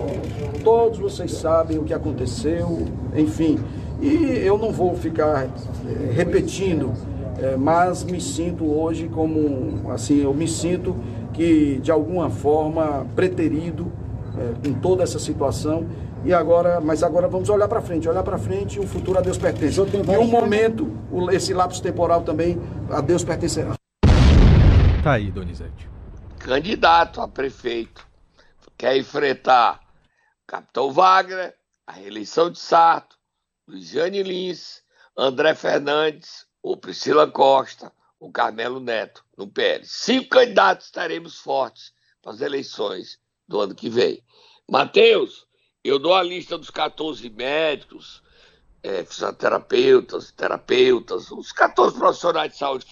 Todos 0.63 0.99
vocês 0.99 1.31
sabem 1.31 1.77
o 1.77 1.83
que 1.83 1.93
aconteceu, 1.93 2.85
enfim. 3.15 3.59
E 4.01 4.41
eu 4.43 4.57
não 4.57 4.71
vou 4.71 4.95
ficar 4.95 5.45
é, 5.45 6.11
repetindo, 6.11 6.93
é, 7.39 7.55
mas 7.55 8.03
me 8.03 8.21
sinto 8.21 8.65
hoje 8.65 9.07
como, 9.07 9.91
assim, 9.91 10.23
eu 10.23 10.33
me 10.33 10.47
sinto 10.47 10.95
que 11.33 11.79
de 11.81 11.91
alguma 11.91 12.29
forma 12.29 13.05
preterido 13.15 13.91
é, 14.37 14.67
com 14.67 14.73
toda 14.73 15.03
essa 15.03 15.19
situação 15.19 15.85
e 16.25 16.33
agora, 16.33 16.81
mas 16.81 17.03
agora 17.03 17.27
vamos 17.27 17.49
olhar 17.49 17.67
para 17.67 17.81
frente, 17.81 18.09
olhar 18.09 18.23
para 18.23 18.37
frente, 18.37 18.79
o 18.79 18.87
futuro 18.87 19.17
a 19.17 19.21
Deus 19.21 19.37
pertence. 19.37 19.79
E 19.79 20.17
um 20.17 20.27
momento, 20.27 20.91
esse 21.31 21.53
lapso 21.53 21.81
temporal 21.81 22.21
também 22.21 22.59
a 22.89 23.01
Deus 23.01 23.23
pertencerá. 23.23 23.73
Tá 25.03 25.13
aí, 25.13 25.31
Donizete. 25.31 25.96
Candidato 26.47 27.19
a 27.19 27.27
prefeito 27.27 28.07
quer 28.77 28.95
enfrentar 28.95 29.81
Capitão 30.47 30.93
Wagner, 30.93 31.53
a 31.85 31.91
reeleição 31.91 32.49
de 32.49 32.57
Sarto, 32.57 33.17
Luiziane 33.67 34.23
Lins, 34.23 34.81
André 35.17 35.53
Fernandes, 35.53 36.47
ou 36.63 36.77
Priscila 36.77 37.29
Costa, 37.29 37.91
o 38.17 38.31
Carmelo 38.31 38.79
Neto 38.79 39.25
no 39.37 39.45
PL. 39.45 39.85
Cinco 39.85 40.29
candidatos 40.29 40.85
estaremos 40.85 41.37
fortes 41.37 41.91
para 42.21 42.31
as 42.31 42.39
eleições 42.39 43.19
do 43.45 43.59
ano 43.59 43.75
que 43.75 43.89
vem. 43.89 44.23
Matheus, 44.71 45.45
eu 45.83 45.99
dou 45.99 46.15
a 46.15 46.23
lista 46.23 46.57
dos 46.57 46.69
14 46.69 47.29
médicos, 47.29 48.23
é, 48.81 49.03
fisioterapeutas, 49.03 50.31
terapeutas, 50.31 51.29
os 51.29 51.51
14 51.51 51.97
profissionais 51.97 52.53
de 52.53 52.57
saúde 52.57 52.85
que 52.85 52.91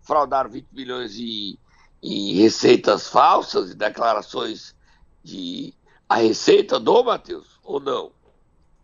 fraudaram 0.00 0.48
20 0.48 0.68
milhões 0.72 1.18
em, 1.18 1.58
em 2.02 2.34
receitas 2.34 3.08
falsas 3.08 3.70
e 3.70 3.74
declarações 3.74 4.74
de 5.22 5.74
a 6.08 6.16
receita 6.16 6.80
do 6.80 7.04
Matheus, 7.04 7.58
ou 7.62 7.80
não? 7.80 8.10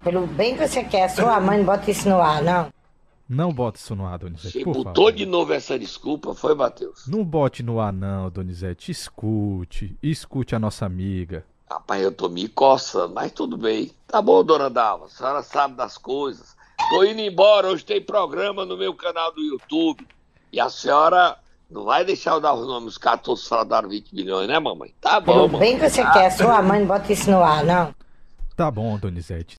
Pelo 0.01 0.27
bem 0.27 0.57
que 0.57 0.69
você 0.69 0.85
quer, 0.85 1.09
sua 1.09 1.41
mãe 1.41 1.59
não 1.59 1.65
bota 1.65 1.91
isso 1.91 2.09
no 2.09 2.21
ar, 2.21 2.43
não. 2.43 2.71
Não 3.27 3.51
bote 3.51 3.79
isso 3.79 3.97
no 3.97 4.07
ar, 4.07 4.19
Donizete. 4.19 4.53
Você 4.59 4.65
botou 4.65 4.85
favor. 4.85 5.13
de 5.13 5.25
novo 5.25 5.55
essa 5.55 5.79
desculpa, 5.79 6.35
foi, 6.35 6.55
Matheus? 6.55 7.07
Não 7.09 7.25
bote 7.25 7.63
no 7.63 7.81
ar, 7.81 7.93
não, 7.93 8.31
Donizete. 8.31 8.93
Escute. 8.93 9.97
Escute 10.03 10.55
a 10.55 10.59
nossa 10.59 10.85
amiga. 10.85 11.47
Rapaz, 11.71 12.03
eu 12.03 12.13
tô 12.13 12.29
me 12.29 12.47
coçando, 12.49 13.15
mas 13.15 13.33
tudo 13.33 13.57
bem. 13.57 13.91
Tá 14.07 14.21
bom, 14.21 14.45
dona 14.45 14.69
Dalva, 14.69 15.07
a 15.07 15.09
senhora 15.09 15.43
sabe 15.43 15.75
das 15.75 15.97
coisas. 15.97 16.55
Tô 16.91 17.03
indo 17.03 17.21
embora, 17.21 17.69
hoje 17.69 17.85
tem 17.85 18.03
programa 18.03 18.67
no 18.67 18.77
meu 18.77 18.95
canal 18.95 19.33
do 19.33 19.41
YouTube. 19.41 20.07
E 20.53 20.61
a 20.61 20.69
senhora 20.69 21.39
não 21.75 21.85
vai 21.85 22.05
deixar 22.05 22.31
eu 22.35 22.41
dar 22.41 22.55
os 22.55 22.67
nomes, 22.67 22.93
os 22.93 22.99
14 22.99 23.47
fraudaram 23.49 23.89
20 23.89 24.15
milhões, 24.15 24.47
né, 24.47 24.59
mamãe? 24.61 24.95
Tá 25.01 25.19
bom, 25.21 25.33
Pelo 25.33 25.47
mamãe. 25.49 25.61
bem 25.61 25.79
que 25.79 25.91
você 25.91 26.03
Tá. 26.03 26.13
quer, 26.13 26.31
sua 26.31 26.63
mãe 26.63 26.79
não 26.81 26.87
bota 26.87 27.13
isso 27.13 27.29
no 27.31 27.43
ar, 27.43 27.65
não. 27.65 27.93
Tá 28.57 28.71
bom, 28.71 28.97
Donizete. 28.97 29.53